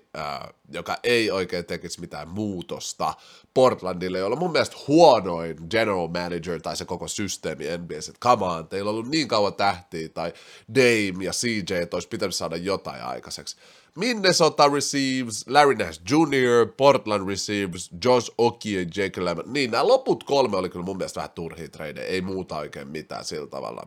joka 0.73 0.97
ei 1.03 1.31
oikein 1.31 1.65
tekisi 1.65 2.01
mitään 2.01 2.29
muutosta 2.29 3.15
Portlandille, 3.55 4.19
jolla 4.19 4.37
mun 4.37 4.53
mielestä 4.53 4.77
huonoin 4.89 5.57
general 5.71 6.09
manager 6.09 6.61
tai 6.61 6.77
se 6.77 6.85
koko 6.85 7.09
systeemi 7.09 7.65
NBS, 7.79 8.09
että 8.09 8.21
come 8.21 8.45
on, 8.45 8.69
teillä 8.69 8.89
on 8.89 8.95
ollut 8.95 9.11
niin 9.11 9.29
kauan 9.29 9.55
tähtiä, 9.55 10.09
tai 10.09 10.33
Dame 10.75 11.25
ja 11.25 11.33
CJ, 11.33 11.75
että 11.83 11.97
olisi 11.97 12.09
pitänyt 12.09 12.35
saada 12.35 12.57
jotain 12.57 13.03
aikaiseksi. 13.03 13.57
Minnesota 13.97 14.69
receives 14.69 15.49
Larry 15.49 15.75
Nash 15.75 16.01
Jr., 16.11 16.73
Portland 16.77 17.29
receives 17.29 17.91
Josh 18.05 18.33
Oki 18.39 18.75
ja 18.75 18.87
Jake 18.97 19.25
Lemon. 19.25 19.53
Niin, 19.53 19.71
nämä 19.71 19.89
loput 19.89 20.25
kolme 20.25 20.57
oli 20.57 20.69
kyllä 20.69 20.85
mun 20.85 20.97
mielestä 20.97 21.19
vähän 21.19 21.31
turhia 21.31 21.69
tradeja, 21.69 22.07
ei 22.07 22.21
muuta 22.21 22.57
oikein 22.57 22.89
mitään 22.89 23.25
sillä 23.25 23.47
tavalla. 23.47 23.87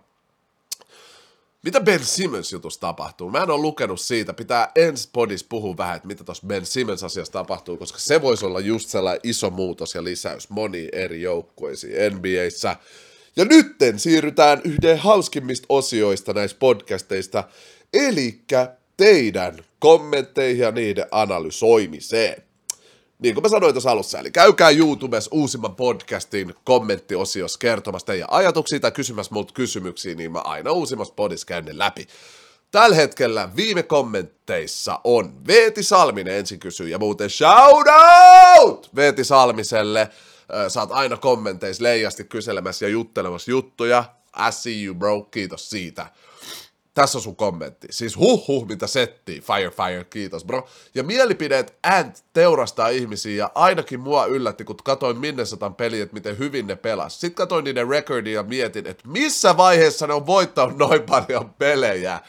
Mitä 1.67 1.81
Ben 1.81 2.05
Simmons 2.05 2.51
jutussa 2.51 2.79
tapahtuu? 2.79 3.29
Mä 3.29 3.43
en 3.43 3.49
ole 3.49 3.61
lukenut 3.61 4.01
siitä. 4.01 4.33
Pitää 4.33 4.71
ensi 4.75 5.09
podis 5.13 5.43
puhua 5.43 5.77
vähän, 5.77 5.95
että 5.95 6.07
mitä 6.07 6.23
tuossa 6.23 6.47
Ben 6.47 6.65
Simmons 6.65 7.03
asiassa 7.03 7.33
tapahtuu, 7.33 7.77
koska 7.77 7.99
se 7.99 8.21
voisi 8.21 8.45
olla 8.45 8.59
just 8.59 8.89
sellainen 8.89 9.19
iso 9.23 9.49
muutos 9.49 9.95
ja 9.95 10.03
lisäys 10.03 10.49
moniin 10.49 10.89
eri 10.91 11.21
joukkueisiin 11.21 12.13
NBAissä. 12.13 12.75
Ja 13.35 13.45
nytten 13.45 13.99
siirrytään 13.99 14.61
yhden 14.63 14.97
hauskimmista 14.97 15.65
osioista 15.69 16.33
näistä 16.33 16.59
podcasteista, 16.59 17.43
eli 17.93 18.41
teidän 18.97 19.57
kommentteihin 19.79 20.61
ja 20.61 20.71
niiden 20.71 21.05
analysoimiseen. 21.11 22.43
Niin 23.19 23.35
kuin 23.35 23.41
mä 23.41 23.49
sanoin 23.49 23.73
tuossa 23.73 23.91
alussa, 23.91 24.19
eli 24.19 24.31
käykää 24.31 24.69
YouTubessa 24.69 25.29
uusimman 25.33 25.75
podcastin 25.75 26.55
kommenttiosiossa 26.63 27.59
kertomassa 27.59 28.05
teidän 28.05 28.27
ajatuksia 28.31 28.79
tai 28.79 28.91
kysymässä 28.91 29.33
multa 29.33 29.53
kysymyksiä, 29.53 30.15
niin 30.15 30.31
mä 30.31 30.39
aina 30.39 30.71
uusimmassa 30.71 31.13
podissa 31.13 31.45
käyn 31.45 31.65
ne 31.65 31.77
läpi. 31.77 32.07
Tällä 32.71 32.95
hetkellä 32.95 33.49
viime 33.55 33.83
kommentteissa 33.83 34.99
on 35.03 35.47
Veeti 35.47 35.83
Salminen 35.83 36.33
ensin 36.33 36.59
kysyy, 36.59 36.87
ja 36.87 36.99
muuten 36.99 37.29
shout 37.29 37.87
out 38.59 38.89
Veeti 38.95 39.23
Salmiselle. 39.23 40.09
Saat 40.67 40.91
aina 40.91 41.17
kommenteissa 41.17 41.83
leijasti 41.83 42.23
kyselemässä 42.23 42.85
ja 42.85 42.89
juttelemassa 42.89 43.51
juttuja. 43.51 44.03
I 44.47 44.51
see 44.51 44.83
you 44.83 44.95
bro, 44.95 45.21
kiitos 45.21 45.69
siitä 45.69 46.07
tässä 46.97 47.17
on 47.17 47.21
sun 47.21 47.35
kommentti. 47.35 47.87
Siis 47.89 48.17
huh 48.17 48.47
huh, 48.47 48.67
mitä 48.67 48.87
setti. 48.87 49.41
Fire, 49.41 49.69
fire, 49.69 50.03
kiitos 50.03 50.45
bro. 50.45 50.67
Ja 50.95 51.03
mielipideet 51.03 51.77
Ant 51.83 52.23
teurastaa 52.33 52.87
ihmisiä 52.87 53.35
ja 53.35 53.51
ainakin 53.55 53.99
mua 53.99 54.25
yllätti, 54.25 54.63
kun 54.63 54.75
katsoin 54.83 55.17
Minnesotan 55.17 55.75
peliä, 55.75 56.03
että 56.03 56.13
miten 56.13 56.37
hyvin 56.37 56.67
ne 56.67 56.75
pelas. 56.75 57.21
Sitten 57.21 57.35
katsoin 57.35 57.63
niiden 57.63 57.87
recordia 57.87 58.33
ja 58.33 58.43
mietin, 58.43 58.87
että 58.87 59.07
missä 59.07 59.57
vaiheessa 59.57 60.07
ne 60.07 60.13
on 60.13 60.25
voittanut 60.25 60.77
noin 60.77 61.03
paljon 61.03 61.49
pelejä. 61.49 62.19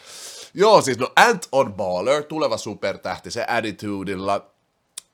Joo, 0.55 0.83
siis 0.83 0.99
no 0.99 1.13
Ant 1.17 1.49
on 1.53 1.75
baller, 1.75 2.23
tuleva 2.23 2.57
supertähti, 2.57 3.31
se 3.31 3.45
attitudeilla, 3.49 4.51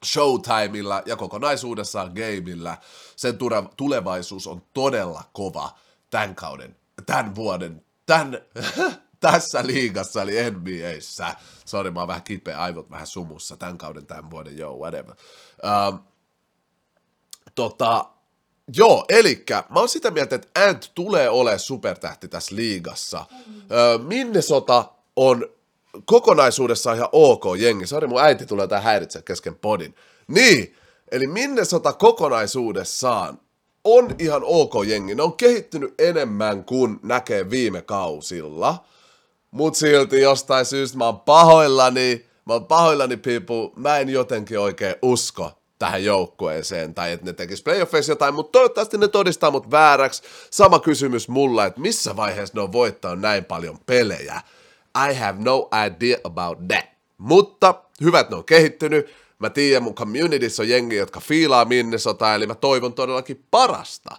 showtimeilla 0.04 1.02
ja 1.06 1.16
kokonaisuudessaan 1.16 2.12
gameilla. 2.14 2.76
Sen 3.16 3.38
tulevaisuus 3.76 4.46
on 4.46 4.62
todella 4.72 5.22
kova 5.32 5.70
tämän 6.10 6.34
kauden, 6.34 6.76
tämän 7.06 7.34
vuoden, 7.34 7.84
tämän 8.06 8.38
tässä 9.30 9.66
liigassa, 9.66 10.22
eli 10.22 10.50
NBAssä. 10.50 11.34
Sori, 11.64 11.90
mä 11.90 12.00
oon 12.00 12.08
vähän 12.08 12.22
kipeä, 12.22 12.58
aivot 12.58 12.90
vähän 12.90 13.06
sumussa 13.06 13.56
tämän 13.56 13.78
kauden, 13.78 14.06
tämän 14.06 14.30
vuoden, 14.30 14.58
joo, 14.58 14.78
whatever. 14.78 15.14
Um, 15.88 15.98
tota, 17.54 18.04
joo, 18.76 19.04
eli 19.08 19.44
mä 19.68 19.80
oon 19.80 19.88
sitä 19.88 20.10
mieltä, 20.10 20.36
että 20.36 20.64
Ant 20.64 20.90
tulee 20.94 21.28
olemaan 21.28 21.58
supertähti 21.58 22.28
tässä 22.28 22.56
liigassa. 22.56 23.24
Uh, 23.30 24.04
Minnesota 24.04 24.84
on 25.16 25.48
kokonaisuudessaan 26.04 26.96
ihan 26.96 27.08
ok 27.12 27.44
jengi. 27.58 27.86
Sori, 27.86 28.06
mun 28.06 28.22
äiti 28.22 28.46
tulee 28.46 28.66
tähän 28.66 28.84
häiritse 28.84 29.22
kesken 29.22 29.54
podin. 29.54 29.94
Niin, 30.28 30.76
eli 31.10 31.26
Minnesota 31.26 31.92
kokonaisuudessaan 31.92 33.40
on 33.84 34.14
ihan 34.18 34.42
ok 34.44 34.72
jengi. 34.86 35.14
Ne 35.14 35.22
on 35.22 35.36
kehittynyt 35.36 35.94
enemmän 35.98 36.64
kuin 36.64 37.00
näkee 37.02 37.50
viime 37.50 37.82
kausilla. 37.82 38.84
Mut 39.54 39.74
silti 39.74 40.20
jostain 40.20 40.64
syystä 40.64 40.98
mä 40.98 41.04
oon 41.04 41.20
pahoillani, 41.20 42.26
mä 42.44 42.52
oon 42.52 42.66
pahoillani 42.66 43.16
people, 43.16 43.70
mä 43.76 43.98
en 43.98 44.08
jotenkin 44.08 44.58
oikein 44.58 44.94
usko 45.02 45.52
tähän 45.78 46.04
joukkueeseen, 46.04 46.94
tai 46.94 47.12
että 47.12 47.26
ne 47.26 47.32
tekis 47.32 47.62
playoffeissa 47.62 48.12
jotain, 48.12 48.34
mutta 48.34 48.52
toivottavasti 48.52 48.98
ne 48.98 49.08
todistaa 49.08 49.50
mut 49.50 49.70
vääräksi. 49.70 50.22
Sama 50.50 50.78
kysymys 50.78 51.28
mulla, 51.28 51.64
että 51.64 51.80
missä 51.80 52.16
vaiheessa 52.16 52.54
ne 52.54 52.60
on 52.60 52.72
voittanut 52.72 53.20
näin 53.20 53.44
paljon 53.44 53.78
pelejä. 53.86 54.40
I 55.10 55.14
have 55.14 55.38
no 55.44 55.68
idea 55.86 56.18
about 56.24 56.58
that. 56.68 56.84
Mutta 57.18 57.74
hyvät 58.00 58.30
ne 58.30 58.36
on 58.36 58.44
kehittynyt. 58.44 59.06
Mä 59.38 59.50
tiedän, 59.50 59.82
mun 59.82 59.94
communityssä 59.94 60.62
on 60.62 60.68
jengi, 60.68 60.96
jotka 60.96 61.20
fiilaa 61.20 61.64
Minnesota, 61.64 62.34
eli 62.34 62.46
mä 62.46 62.54
toivon 62.54 62.94
todellakin 62.94 63.44
parasta 63.50 64.16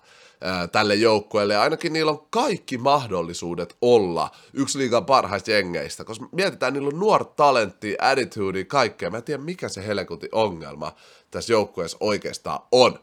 tälle 0.72 0.96
joukkueelle. 0.96 1.58
Ainakin 1.58 1.94
niillä 1.94 2.12
on 2.12 2.28
kaikki 2.30 2.78
mahdollisuudet 2.78 3.76
olla 3.82 4.32
yksi 4.54 4.78
liigan 4.78 5.06
parhaista 5.06 5.52
jengeistä, 5.52 6.04
koska 6.04 6.26
mietitään, 6.32 6.74
niillä 6.74 6.88
on 6.88 7.00
nuorta 7.00 7.34
talenttia, 7.36 7.98
attitude, 8.02 8.64
kaikkea. 8.64 9.10
Mä 9.10 9.18
en 9.18 9.24
tiedä, 9.24 9.44
mikä 9.44 9.70
se 9.70 9.88
helkutin 9.88 10.30
ongelma 10.32 10.96
tässä 11.32 11.54
joukkueessa 11.54 11.98
oikeastaan 12.00 12.60
on. 12.72 13.00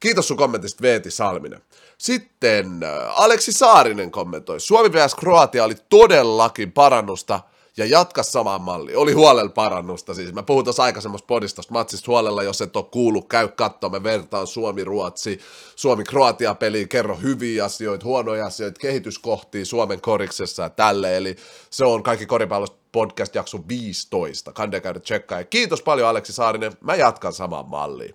Kiitos 0.00 0.28
sun 0.28 0.36
kommentista 0.36 0.82
Veeti 0.82 1.10
Salminen. 1.10 1.62
Sitten 1.98 2.80
Aleksi 3.16 3.52
Saarinen 3.52 4.10
kommentoi. 4.10 4.60
Suomi 4.60 4.92
vs. 4.92 5.14
Kroatia 5.14 5.64
oli 5.64 5.74
todellakin 5.88 6.72
parannusta 6.72 7.40
ja 7.80 7.86
jatka 7.86 8.22
samaan 8.22 8.62
malliin. 8.62 8.98
Oli 8.98 9.12
huolella 9.12 9.50
parannusta 9.50 10.14
siis. 10.14 10.32
Mä 10.32 10.42
puhun 10.42 10.64
tuossa 10.64 10.82
aikaisemmassa 10.82 11.26
podista 11.26 11.62
matsista 11.70 12.10
huolella, 12.10 12.42
jos 12.42 12.60
et 12.60 12.76
ole 12.76 12.84
kuullut, 12.90 13.28
käy 13.28 13.48
katsomaan. 13.48 14.02
Me 14.02 14.10
vertaan 14.10 14.46
Suomi-Ruotsi, 14.46 15.40
Suomi-Kroatia-peliä, 15.76 16.86
kerro 16.86 17.16
hyviä 17.16 17.64
asioita, 17.64 18.04
huonoja 18.04 18.46
asioita, 18.46 18.80
kehityskohtia 18.80 19.64
Suomen 19.64 20.00
koriksessa 20.00 20.62
ja 20.62 20.70
tälle. 20.70 21.16
Eli 21.16 21.36
se 21.70 21.84
on 21.84 22.02
kaikki 22.02 22.26
koripallosta 22.26 22.76
podcast 22.92 23.34
jakso 23.34 23.58
15. 23.68 24.52
Kande 24.52 24.80
käydä 24.80 25.00
tsekkaa. 25.00 25.38
Ja 25.38 25.44
kiitos 25.44 25.82
paljon 25.82 26.08
Aleksi 26.08 26.32
Saarinen. 26.32 26.72
Mä 26.80 26.94
jatkan 26.94 27.32
samaan 27.32 27.68
malliin. 27.68 28.14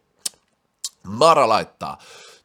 Mara 1.04 1.50
laittaa. 1.50 1.98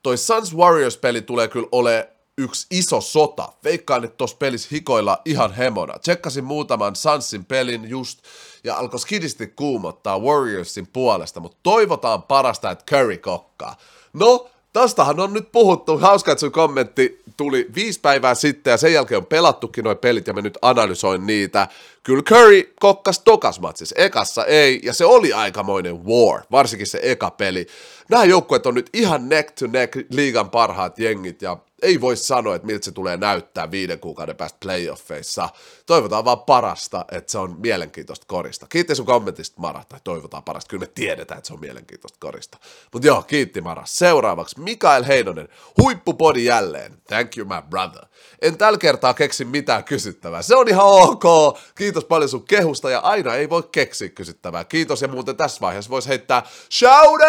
Toi 0.02 0.16
Suns 0.16 0.56
Warriors-peli 0.56 1.22
tulee 1.22 1.48
kyllä 1.48 1.68
ole 1.72 2.08
yksi 2.42 2.66
iso 2.70 3.00
sota. 3.00 3.52
Veikkaan, 3.64 4.04
että 4.04 4.16
tuossa 4.16 4.36
pelissä 4.36 4.68
hikoilla 4.72 5.18
ihan 5.24 5.52
hemona. 5.54 5.98
Tsekkasin 5.98 6.44
muutaman 6.44 6.96
Sansin 6.96 7.44
pelin 7.44 7.90
just 7.90 8.18
ja 8.64 8.76
alkoi 8.76 9.00
skidisti 9.00 9.46
kuumottaa 9.46 10.18
Warriorsin 10.18 10.86
puolesta, 10.86 11.40
mutta 11.40 11.58
toivotaan 11.62 12.22
parasta, 12.22 12.70
että 12.70 12.84
Curry 12.84 13.16
kokkaa. 13.16 13.76
No, 14.12 14.50
Tästähän 14.72 15.20
on 15.20 15.32
nyt 15.32 15.52
puhuttu, 15.52 15.98
hauska, 15.98 16.32
että 16.32 16.40
sun 16.40 16.52
kommentti 16.52 17.22
tuli 17.36 17.66
viisi 17.74 18.00
päivää 18.00 18.34
sitten 18.34 18.70
ja 18.70 18.76
sen 18.76 18.92
jälkeen 18.92 19.18
on 19.18 19.26
pelattukin 19.26 19.84
noin 19.84 19.98
pelit 19.98 20.26
ja 20.26 20.32
mä 20.32 20.40
nyt 20.40 20.58
analysoin 20.62 21.26
niitä. 21.26 21.68
Kyllä 22.02 22.22
Curry 22.22 22.74
kokkas 22.80 23.18
tokas 23.18 23.60
matsissa, 23.60 23.94
ekassa 23.98 24.44
ei, 24.44 24.80
ja 24.82 24.94
se 24.94 25.04
oli 25.04 25.32
aikamoinen 25.32 26.06
war, 26.06 26.42
varsinkin 26.50 26.86
se 26.86 27.00
eka 27.02 27.30
peli. 27.30 27.66
Nämä 28.10 28.24
joukkueet 28.24 28.66
on 28.66 28.74
nyt 28.74 28.90
ihan 28.92 29.28
neck 29.28 29.50
to 29.58 29.66
neck 29.66 29.96
liigan 30.10 30.50
parhaat 30.50 30.98
jengit 30.98 31.42
ja 31.42 31.56
ei 31.82 32.00
voi 32.00 32.16
sanoa, 32.16 32.54
että 32.54 32.66
miltä 32.66 32.84
se 32.84 32.92
tulee 32.92 33.16
näyttää 33.16 33.70
viiden 33.70 34.00
kuukauden 34.00 34.36
päästä 34.36 34.58
playoffeissa. 34.62 35.48
Toivotaan 35.86 36.24
vaan 36.24 36.40
parasta, 36.40 37.04
että 37.12 37.32
se 37.32 37.38
on 37.38 37.56
mielenkiintoista 37.58 38.26
korista. 38.28 38.66
Kiitti 38.68 38.94
sun 38.94 39.06
kommentista, 39.06 39.60
Mara, 39.60 39.84
tai 39.88 40.00
toivotaan 40.04 40.42
parasta. 40.42 40.68
Kyllä 40.68 40.80
me 40.80 40.86
tiedetään, 40.94 41.38
että 41.38 41.48
se 41.48 41.54
on 41.54 41.60
mielenkiintoista 41.60 42.18
korista. 42.20 42.58
Mutta 42.92 43.06
joo, 43.06 43.22
kiitti 43.22 43.60
Mara. 43.60 43.82
Seuraavaksi 43.86 44.60
Mikael 44.60 45.04
Heinonen, 45.04 45.48
huippupodi 45.82 46.44
jälleen. 46.44 46.98
Thank 47.08 47.36
you, 47.36 47.48
my 47.48 47.62
brother. 47.70 48.04
En 48.42 48.58
tällä 48.58 48.78
kertaa 48.78 49.14
keksi 49.14 49.44
mitään 49.44 49.84
kysyttävää. 49.84 50.42
Se 50.42 50.56
on 50.56 50.68
ihan 50.68 50.86
ok. 50.86 51.58
Kiitos 51.74 52.04
paljon 52.04 52.28
sun 52.28 52.44
kehusta 52.44 52.90
ja 52.90 52.98
aina 52.98 53.34
ei 53.34 53.50
voi 53.50 53.62
keksiä 53.72 54.08
kysyttävää. 54.08 54.64
Kiitos 54.64 55.02
ja 55.02 55.08
muuten 55.08 55.36
tässä 55.36 55.60
vaiheessa 55.60 55.90
voisi 55.90 56.08
heittää 56.08 56.42
shout 56.70 57.20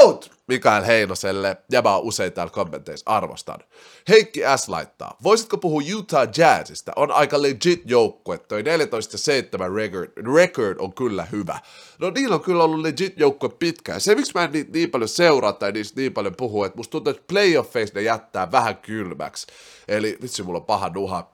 out! 0.00 0.17
Mikael 0.46 0.84
Heinoselle, 0.84 1.56
ja 1.72 1.82
mä 1.82 1.94
oon 1.94 2.04
usein 2.04 2.32
täällä 2.32 2.50
kommenteissa 2.50 3.10
arvostan. 3.10 3.60
Heikki 4.08 4.40
S. 4.56 4.68
laittaa, 4.68 5.16
voisitko 5.22 5.58
puhua 5.58 5.82
Utah 5.98 6.28
Jazzista? 6.36 6.92
On 6.96 7.12
aika 7.12 7.42
legit 7.42 7.82
joukkue, 7.84 8.38
toi 8.38 8.62
14 8.62 9.14
ja 9.14 9.18
7 9.18 9.72
record, 9.72 10.12
record 10.36 10.76
on 10.78 10.94
kyllä 10.94 11.26
hyvä. 11.32 11.60
No 11.98 12.10
niillä 12.10 12.34
on 12.34 12.40
kyllä 12.40 12.64
ollut 12.64 12.80
legit 12.80 13.20
joukkue 13.20 13.48
pitkään. 13.48 14.00
Se 14.00 14.14
miksi 14.14 14.32
mä 14.34 14.44
en 14.44 14.52
niin, 14.52 14.66
niin 14.72 14.90
paljon 14.90 15.08
seuraa 15.08 15.52
tai 15.52 15.72
niistä 15.72 16.00
niin 16.00 16.12
paljon 16.12 16.34
puhu, 16.36 16.64
että 16.64 16.76
musta 16.76 16.90
tuntuu, 16.90 17.10
että 17.10 17.22
playoffeissa 17.28 17.94
ne 17.94 18.02
jättää 18.02 18.52
vähän 18.52 18.76
kylmäksi. 18.76 19.46
Eli 19.88 20.18
vitsi, 20.22 20.42
mulla 20.42 20.58
on 20.58 20.64
paha 20.64 20.88
nuha. 20.88 21.30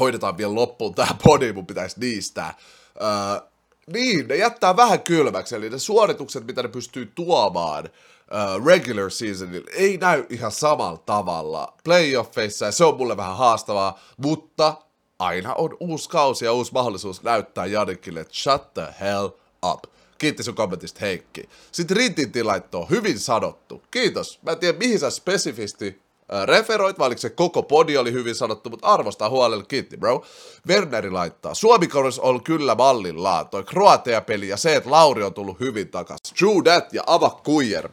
Hoidetaan 0.00 0.36
vielä 0.36 0.54
loppuun 0.54 0.94
tää 0.94 1.16
podi, 1.24 1.52
mun 1.52 1.66
pitäisi 1.66 2.00
niistää. 2.00 2.54
Öö, 3.02 3.48
niin, 3.92 4.28
ne 4.28 4.36
jättää 4.36 4.76
vähän 4.76 5.02
kylmäksi, 5.02 5.54
eli 5.56 5.70
ne 5.70 5.78
suoritukset, 5.78 6.46
mitä 6.46 6.62
ne 6.62 6.68
pystyy 6.68 7.12
tuomaan, 7.14 7.84
uh, 7.84 8.66
regular 8.66 9.10
seasonilla 9.10 9.66
ei 9.72 9.96
näy 9.96 10.26
ihan 10.30 10.52
samalla 10.52 11.02
tavalla 11.06 11.74
playoffeissa, 11.84 12.66
ja 12.66 12.72
se 12.72 12.84
on 12.84 12.96
mulle 12.96 13.16
vähän 13.16 13.36
haastavaa, 13.36 14.00
mutta 14.16 14.74
aina 15.18 15.54
on 15.54 15.76
uusi 15.80 16.08
kausi 16.08 16.44
ja 16.44 16.52
uusi 16.52 16.72
mahdollisuus 16.72 17.22
näyttää 17.22 17.66
Janikille, 17.66 18.20
että 18.20 18.34
shut 18.34 18.74
the 18.74 18.94
hell 19.00 19.28
up. 19.72 19.84
Kiitti 20.18 20.42
sun 20.42 20.54
kommentista 20.54 21.00
Heikki. 21.00 21.48
Sitten 21.72 21.96
Rintinti 21.96 22.42
laittoi, 22.42 22.86
hyvin 22.90 23.18
sanottu. 23.18 23.82
Kiitos. 23.90 24.38
Mä 24.42 24.50
en 24.50 24.58
tiedä 24.58 24.78
mihin 24.78 24.98
sä 24.98 25.10
spesifisti 25.10 26.03
referoit, 26.46 26.98
vai 26.98 27.18
se 27.18 27.30
koko 27.30 27.62
podi 27.62 27.96
oli 27.96 28.12
hyvin 28.12 28.34
sanottu, 28.34 28.70
mutta 28.70 28.86
arvostaa 28.86 29.30
huolella, 29.30 29.64
kiitti 29.64 29.96
bro. 29.96 30.24
Werneri 30.68 31.10
laittaa, 31.10 31.54
suomi 31.54 31.88
on 32.18 32.42
kyllä 32.42 32.74
mallillaan, 32.74 33.48
toi 33.48 33.64
Kroatia-peli 33.64 34.48
ja 34.48 34.56
se, 34.56 34.76
että 34.76 34.90
Lauri 34.90 35.22
on 35.22 35.34
tullut 35.34 35.60
hyvin 35.60 35.88
takas. 35.88 36.18
True 36.38 36.62
that 36.62 36.92
ja 36.92 37.02
Ava 37.06 37.30
Kuijer 37.30 37.88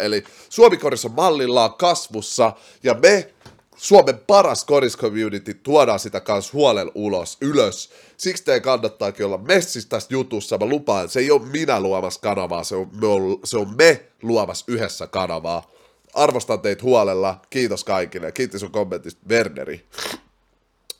eli 0.00 0.24
suomi 0.48 0.78
on 1.04 1.12
mallillaan 1.12 1.74
kasvussa, 1.74 2.52
ja 2.82 2.94
me 2.94 3.34
Suomen 3.78 4.20
paras 4.26 4.64
koriscommunity 4.64 5.54
tuodaan 5.54 5.98
sitä 5.98 6.20
kanssa 6.20 6.52
huolella 6.52 6.92
ulos, 6.94 7.38
ylös. 7.40 7.90
Siksi 8.16 8.44
teidän 8.44 8.62
kannattaakin 8.62 9.26
olla 9.26 9.38
messissä 9.38 9.88
tässä 9.88 10.08
jutussa. 10.10 10.58
Mä 10.58 10.66
lupaan, 10.66 11.08
se 11.08 11.20
ei 11.20 11.30
ole 11.30 11.42
minä 11.42 11.80
luomassa 11.80 12.20
kanavaa, 12.20 12.64
se 12.64 12.76
on, 12.76 12.88
me, 12.92 13.06
se 13.44 13.58
on 13.58 13.74
me 13.76 14.04
luomassa 14.22 14.64
yhdessä 14.68 15.06
kanavaa 15.06 15.77
arvostan 16.18 16.60
teitä 16.60 16.82
huolella. 16.82 17.40
Kiitos 17.50 17.84
kaikille. 17.84 18.32
Kiitos 18.32 18.60
sun 18.60 18.70
kommentista, 18.70 19.20
Werneri. 19.28 19.86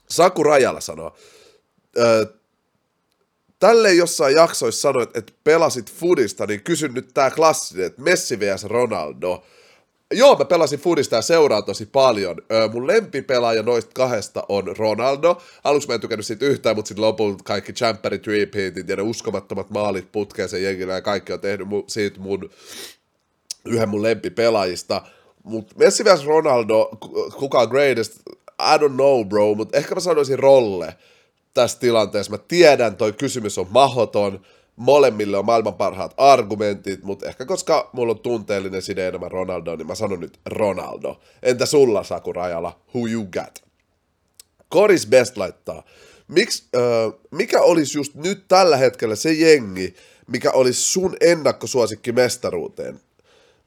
Saku 0.09 0.44
Rajala 0.44 0.81
sanoo, 0.81 1.16
tälle 3.59 3.92
jossain 3.92 4.37
jaksoissa 4.37 4.81
sanoit, 4.81 5.16
että 5.16 5.33
pelasit 5.44 5.92
Fudista, 5.92 6.46
niin 6.46 6.62
kysyn 6.62 6.94
nyt 6.94 7.11
tää 7.14 7.31
klassinen, 7.31 7.87
että 7.87 8.02
Messi 8.02 8.40
vs 8.40 8.64
Ronaldo. 8.64 9.44
Joo, 10.14 10.37
mä 10.37 10.44
pelasin 10.44 10.78
Fudista 10.81 11.16
ja 11.16 11.22
seuraan 11.22 11.64
tosi 11.64 11.87
paljon. 11.87 12.37
Öö, 12.52 12.68
mun 12.68 12.87
lempipelaaja 12.87 13.62
noista 13.62 13.90
kahdesta 13.94 14.42
on 14.48 14.76
Ronaldo. 14.76 15.42
Aluksi 15.64 15.88
mä 15.88 15.94
en 15.94 16.00
tykännyt 16.00 16.26
siitä 16.26 16.46
yhtään, 16.46 16.76
mutta 16.76 16.88
sitten 16.88 17.04
lopulta 17.04 17.44
kaikki 17.44 17.72
champerit, 17.72 18.26
repeatit 18.26 18.88
ja 18.88 18.96
ne 18.96 19.02
uskomattomat 19.02 19.70
maalit 19.70 20.12
putkeeseen 20.12 20.62
jengillä 20.62 20.94
ja 20.94 21.02
kaikki 21.02 21.33
on 21.33 21.40
tehnyt 21.40 21.66
mu- 21.66 21.85
siitä 21.87 22.20
mun 22.20 22.50
yhden 23.68 23.88
mun 23.88 24.02
lempipelaajista. 24.02 25.02
Mutta 25.44 25.74
Messi 25.78 26.04
vs 26.04 26.24
Ronaldo, 26.26 26.90
kuka 27.38 27.61
on 27.61 27.68
greatest, 27.68 28.12
I 28.61 28.78
don't 28.78 28.94
know 28.94 29.24
bro, 29.24 29.54
mutta 29.54 29.78
ehkä 29.78 29.94
mä 29.94 30.00
sanoisin 30.00 30.38
rolle 30.38 30.94
tässä 31.54 31.81
tilanteessa. 31.81 32.33
Mä 32.33 32.38
tiedän, 32.38 32.96
toi 32.96 33.12
kysymys 33.12 33.59
on 33.59 33.66
mahoton, 33.70 34.40
molemmille 34.76 35.38
on 35.38 35.44
maailman 35.44 35.74
parhaat 35.74 36.14
argumentit, 36.16 37.02
mutta 37.02 37.26
ehkä 37.26 37.46
koska 37.46 37.90
mulla 37.92 38.12
on 38.12 38.18
tunteellinen 38.18 38.83
side 38.83 39.09
enemmän 39.09 39.31
Ronaldo, 39.31 39.76
niin 39.76 39.87
mä 39.87 39.94
sanon 39.94 40.20
nyt 40.20 40.40
Ronaldo. 40.46 41.20
Entä 41.42 41.66
sulla, 41.66 42.04
Saku 42.04 42.33
Rajala? 42.33 42.81
Who 42.94 43.07
you 43.07 43.24
got? 43.24 43.62
Koris 44.68 45.07
Best 45.07 45.37
laittaa. 45.37 45.83
Miks, 46.28 46.68
äh, 46.76 47.20
mikä 47.31 47.61
olisi 47.61 47.98
just 47.98 48.14
nyt 48.14 48.44
tällä 48.48 48.76
hetkellä 48.76 49.16
se 49.16 49.33
jengi, 49.33 49.94
mikä 50.26 50.50
olisi 50.50 50.83
sun 50.83 51.16
ennakkosuosikki 51.20 52.12
mestaruuteen? 52.12 53.00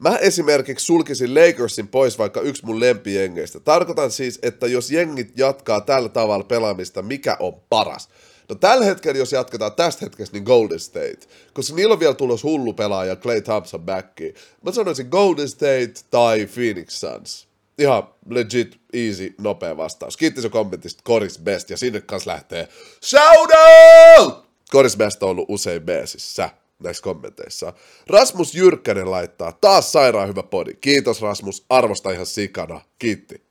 Mä 0.01 0.17
esimerkiksi 0.17 0.85
sulkisin 0.85 1.35
Lakersin 1.35 1.87
pois 1.87 2.19
vaikka 2.19 2.41
yksi 2.41 2.65
mun 2.65 2.79
lempijengeistä. 2.79 3.59
Tarkoitan 3.59 4.11
siis, 4.11 4.39
että 4.41 4.67
jos 4.67 4.91
jengit 4.91 5.31
jatkaa 5.37 5.81
tällä 5.81 6.09
tavalla 6.09 6.43
pelaamista, 6.43 7.01
mikä 7.01 7.37
on 7.39 7.53
paras? 7.69 8.09
No 8.49 8.55
tällä 8.55 8.85
hetkellä, 8.85 9.17
jos 9.17 9.31
jatketaan 9.31 9.73
tästä 9.73 10.05
hetkestä, 10.05 10.37
niin 10.37 10.43
Golden 10.43 10.79
State. 10.79 11.19
Koska 11.53 11.75
niillä 11.75 11.93
on 11.93 11.99
vielä 11.99 12.13
tulos 12.13 12.43
hullu 12.43 12.73
pelaaja, 12.73 13.15
Clay 13.15 13.41
Thompson 13.41 13.81
backi. 13.81 14.33
Mä 14.65 14.71
sanoisin 14.71 15.07
Golden 15.11 15.49
State 15.49 15.93
tai 16.11 16.47
Phoenix 16.53 16.89
Suns. 16.89 17.47
Ihan 17.77 18.03
legit, 18.29 18.79
easy, 18.93 19.35
nopea 19.41 19.77
vastaus. 19.77 20.17
Kiitti 20.17 20.41
sun 20.41 20.51
kommentista, 20.51 21.03
Coris 21.07 21.39
Best, 21.39 21.69
ja 21.69 21.77
sinne 21.77 22.01
kanssa 22.01 22.31
lähtee 22.31 22.67
shout 23.05 23.49
out! 23.51 24.45
Coris 24.71 24.97
Best 24.97 25.23
on 25.23 25.29
ollut 25.29 25.45
usein 25.49 25.81
beesissä 25.81 26.49
näissä 26.83 27.03
kommenteissa. 27.03 27.73
Rasmus 28.07 28.55
Jyrkkänen 28.55 29.11
laittaa, 29.11 29.51
taas 29.61 29.91
sairaan 29.91 30.27
hyvä 30.27 30.43
podi. 30.43 30.73
Kiitos 30.73 31.21
Rasmus, 31.21 31.65
arvosta 31.69 32.11
ihan 32.11 32.25
sikana. 32.25 32.81
Kiitti. 32.99 33.41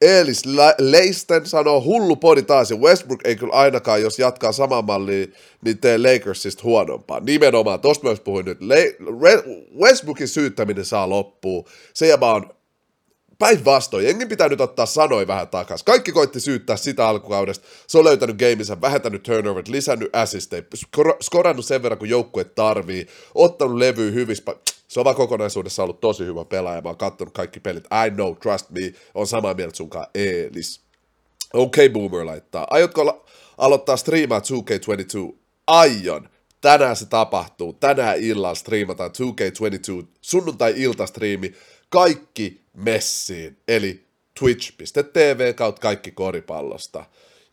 Eelis 0.00 0.42
Leisten 0.78 1.46
sanoo, 1.46 1.82
hullu 1.82 2.16
podi 2.16 2.42
taas, 2.42 2.70
ja 2.70 2.76
Westbrook 2.76 3.20
ei 3.24 3.36
kyllä 3.36 3.52
ainakaan, 3.52 4.02
jos 4.02 4.18
jatkaa 4.18 4.52
samaa 4.52 4.82
mallia, 4.82 5.26
niin 5.64 5.78
tee 5.78 5.98
Lakersista 5.98 6.62
huonompaa. 6.64 7.20
Nimenomaan, 7.20 7.80
tosta 7.80 8.06
myös 8.06 8.20
puhuin 8.20 8.44
nyt. 8.44 8.60
Le- 8.60 8.94
Westbrookin 9.80 10.28
syyttäminen 10.28 10.84
saa 10.84 11.08
loppua. 11.08 11.64
Se 11.94 12.06
jäbä 12.06 12.32
on 12.32 12.50
Päinvastoin, 13.38 14.04
jengi 14.04 14.26
pitää 14.26 14.48
nyt 14.48 14.60
ottaa 14.60 14.86
sanoi 14.86 15.26
vähän 15.26 15.48
takaisin. 15.48 15.84
Kaikki 15.84 16.12
koitti 16.12 16.40
syyttää 16.40 16.76
sitä 16.76 17.08
alkukaudesta. 17.08 17.66
Se 17.86 17.98
on 17.98 18.04
löytänyt 18.04 18.36
gameissa, 18.36 18.80
vähentänyt 18.80 19.22
turnovert, 19.22 19.68
lisännyt 19.68 20.16
assisteja, 20.16 20.62
skorannut 21.20 21.64
sen 21.64 21.82
verran, 21.82 21.98
kun 21.98 22.08
joukkue 22.08 22.44
tarvii, 22.44 23.06
ottanut 23.34 23.76
levyä 23.76 24.10
hyvissä 24.10 24.42
se 24.88 25.00
on 25.00 25.04
vaan 25.04 25.16
kokonaisuudessa 25.16 25.82
ollut 25.82 26.00
tosi 26.00 26.24
hyvä 26.24 26.44
pelaaja. 26.44 26.80
Mä 26.80 26.88
oon 26.88 26.98
kattonut 26.98 27.34
kaikki 27.34 27.60
pelit. 27.60 27.84
I 28.06 28.10
know, 28.10 28.36
trust 28.36 28.70
me. 28.70 28.92
On 29.14 29.26
samaa 29.26 29.54
mieltä 29.54 29.76
sunkaan. 29.76 30.06
Eelis. 30.14 30.80
Okei, 31.52 31.86
okay, 31.86 31.92
Boomer 31.92 32.26
laittaa. 32.26 32.66
Aiotko 32.70 33.02
alo- 33.02 33.26
aloittaa 33.58 33.96
striimaa 33.96 34.38
2K22? 34.38 35.36
Aion. 35.66 36.28
Tänään 36.60 36.96
se 36.96 37.06
tapahtuu. 37.06 37.72
Tänään 37.72 38.18
illalla 38.18 38.54
striimataan 38.54 39.10
2K22 39.10 40.06
sunnuntai-iltastriimi. 40.20 41.54
Kaikki 41.90 42.60
messiin, 42.76 43.56
eli 43.68 44.04
twitch.tv 44.38 45.54
kautta 45.54 45.80
kaikki 45.80 46.10
koripallosta. 46.10 47.04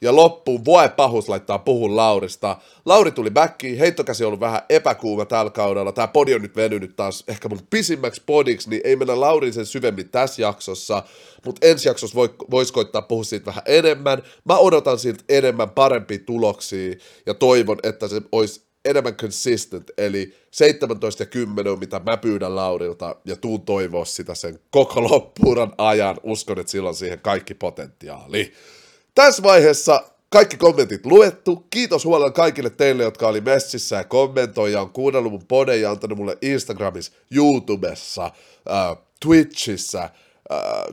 Ja 0.01 0.15
loppuun 0.15 0.65
voi 0.65 0.89
pahus 0.89 1.29
laittaa 1.29 1.59
puhun 1.59 1.95
Laurista. 1.95 2.57
Lauri 2.85 3.11
tuli 3.11 3.31
backiin, 3.31 3.77
heittokäsi 3.77 4.23
on 4.23 4.27
ollut 4.27 4.39
vähän 4.39 4.61
epäkuuma 4.69 5.25
tällä 5.25 5.51
kaudella. 5.51 5.91
Tämä 5.91 6.07
podi 6.07 6.33
on 6.33 6.41
nyt 6.41 6.55
venynyt 6.55 6.95
taas 6.95 7.23
ehkä 7.27 7.49
mun 7.49 7.67
pisimmäksi 7.69 8.21
podiksi, 8.25 8.69
niin 8.69 8.81
ei 8.83 8.95
mennä 8.95 9.19
Laurin 9.19 9.53
sen 9.53 9.65
syvemmin 9.65 10.09
tässä 10.09 10.41
jaksossa. 10.41 11.03
Mutta 11.45 11.67
ensi 11.67 11.87
jaksossa 11.87 12.15
voi, 12.15 12.35
voisi 12.51 12.73
koittaa 12.73 13.01
puhua 13.01 13.23
siitä 13.23 13.45
vähän 13.45 13.63
enemmän. 13.65 14.23
Mä 14.45 14.57
odotan 14.57 14.99
siltä 14.99 15.23
enemmän 15.29 15.69
parempia 15.69 16.19
tuloksia 16.25 16.95
ja 17.25 17.33
toivon, 17.33 17.77
että 17.83 18.07
se 18.07 18.21
olisi 18.31 18.61
enemmän 18.85 19.15
consistent, 19.15 19.91
eli 19.97 20.35
17 20.51 21.23
ja 21.23 21.27
10 21.27 21.71
on 21.71 21.79
mitä 21.79 22.01
mä 22.05 22.17
pyydän 22.17 22.55
Laurilta, 22.55 23.15
ja 23.25 23.35
tuun 23.35 23.61
toivoa 23.61 24.05
sitä 24.05 24.35
sen 24.35 24.59
koko 24.69 25.03
loppuuran 25.03 25.73
ajan. 25.77 26.17
Uskon, 26.23 26.59
että 26.59 26.71
sillä 26.71 26.89
on 26.89 26.95
siihen 26.95 27.19
kaikki 27.19 27.53
potentiaali. 27.53 28.53
Tässä 29.15 29.43
vaiheessa 29.43 30.03
kaikki 30.29 30.57
kommentit 30.57 31.05
luettu. 31.05 31.67
Kiitos 31.69 32.05
huolella 32.05 32.31
kaikille 32.31 32.69
teille, 32.69 33.03
jotka 33.03 33.27
oli 33.27 33.41
messissä 33.41 33.95
ja 33.95 34.03
kommentoi 34.03 34.71
ja 34.71 34.81
on 34.81 34.89
kuunnellut 34.89 35.31
mun 35.31 35.81
ja 35.81 35.91
antanut 35.91 36.17
mulle 36.17 36.37
Instagramissa, 36.41 37.11
YouTubessa, 37.31 38.25
äh, 38.25 38.97
Twitchissä, 39.19 40.09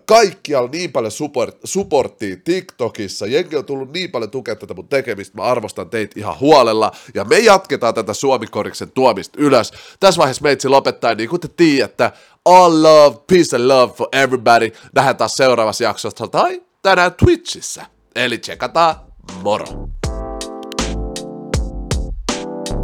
kaikkialla 0.07 0.69
niin 0.73 0.93
paljon 0.93 1.11
support, 1.11 1.59
supporttia 1.65 2.37
TikTokissa, 2.45 3.27
jengi 3.27 3.57
on 3.57 3.65
tullut 3.65 3.93
niin 3.93 4.11
paljon 4.11 4.31
tukea 4.31 4.57
tätä 4.57 4.75
mun 4.75 4.89
tekemistä, 4.89 5.37
mä 5.37 5.43
arvostan 5.43 5.91
teitä 5.91 6.21
ihan 6.21 6.41
huolella, 6.41 6.93
ja 7.15 7.25
me 7.25 7.39
jatketaan 7.39 7.95
tätä 7.95 8.15
Suomikoriksen 8.15 8.91
tuomista 8.91 9.39
ylös. 9.41 9.73
Tässä 10.01 10.19
vaiheessa 10.19 10.43
meitsi 10.43 10.69
lopettaa, 10.69 11.15
niin 11.15 11.29
kuin 11.29 11.41
te 11.41 11.49
tiedätte, 11.49 12.11
all 12.45 12.83
love, 12.83 13.17
peace 13.27 13.57
and 13.57 13.69
love 13.69 13.93
for 13.93 14.09
everybody. 14.13 14.71
Nähdään 14.95 15.17
taas 15.17 15.35
seuraavassa 15.37 15.85
jaksossa 15.85 16.29
tai 16.29 16.63
tänään 16.83 17.15
Twitchissä. 17.15 17.87
Eli 18.15 18.39
tsekataan, 18.39 18.95
moro! 19.43 19.67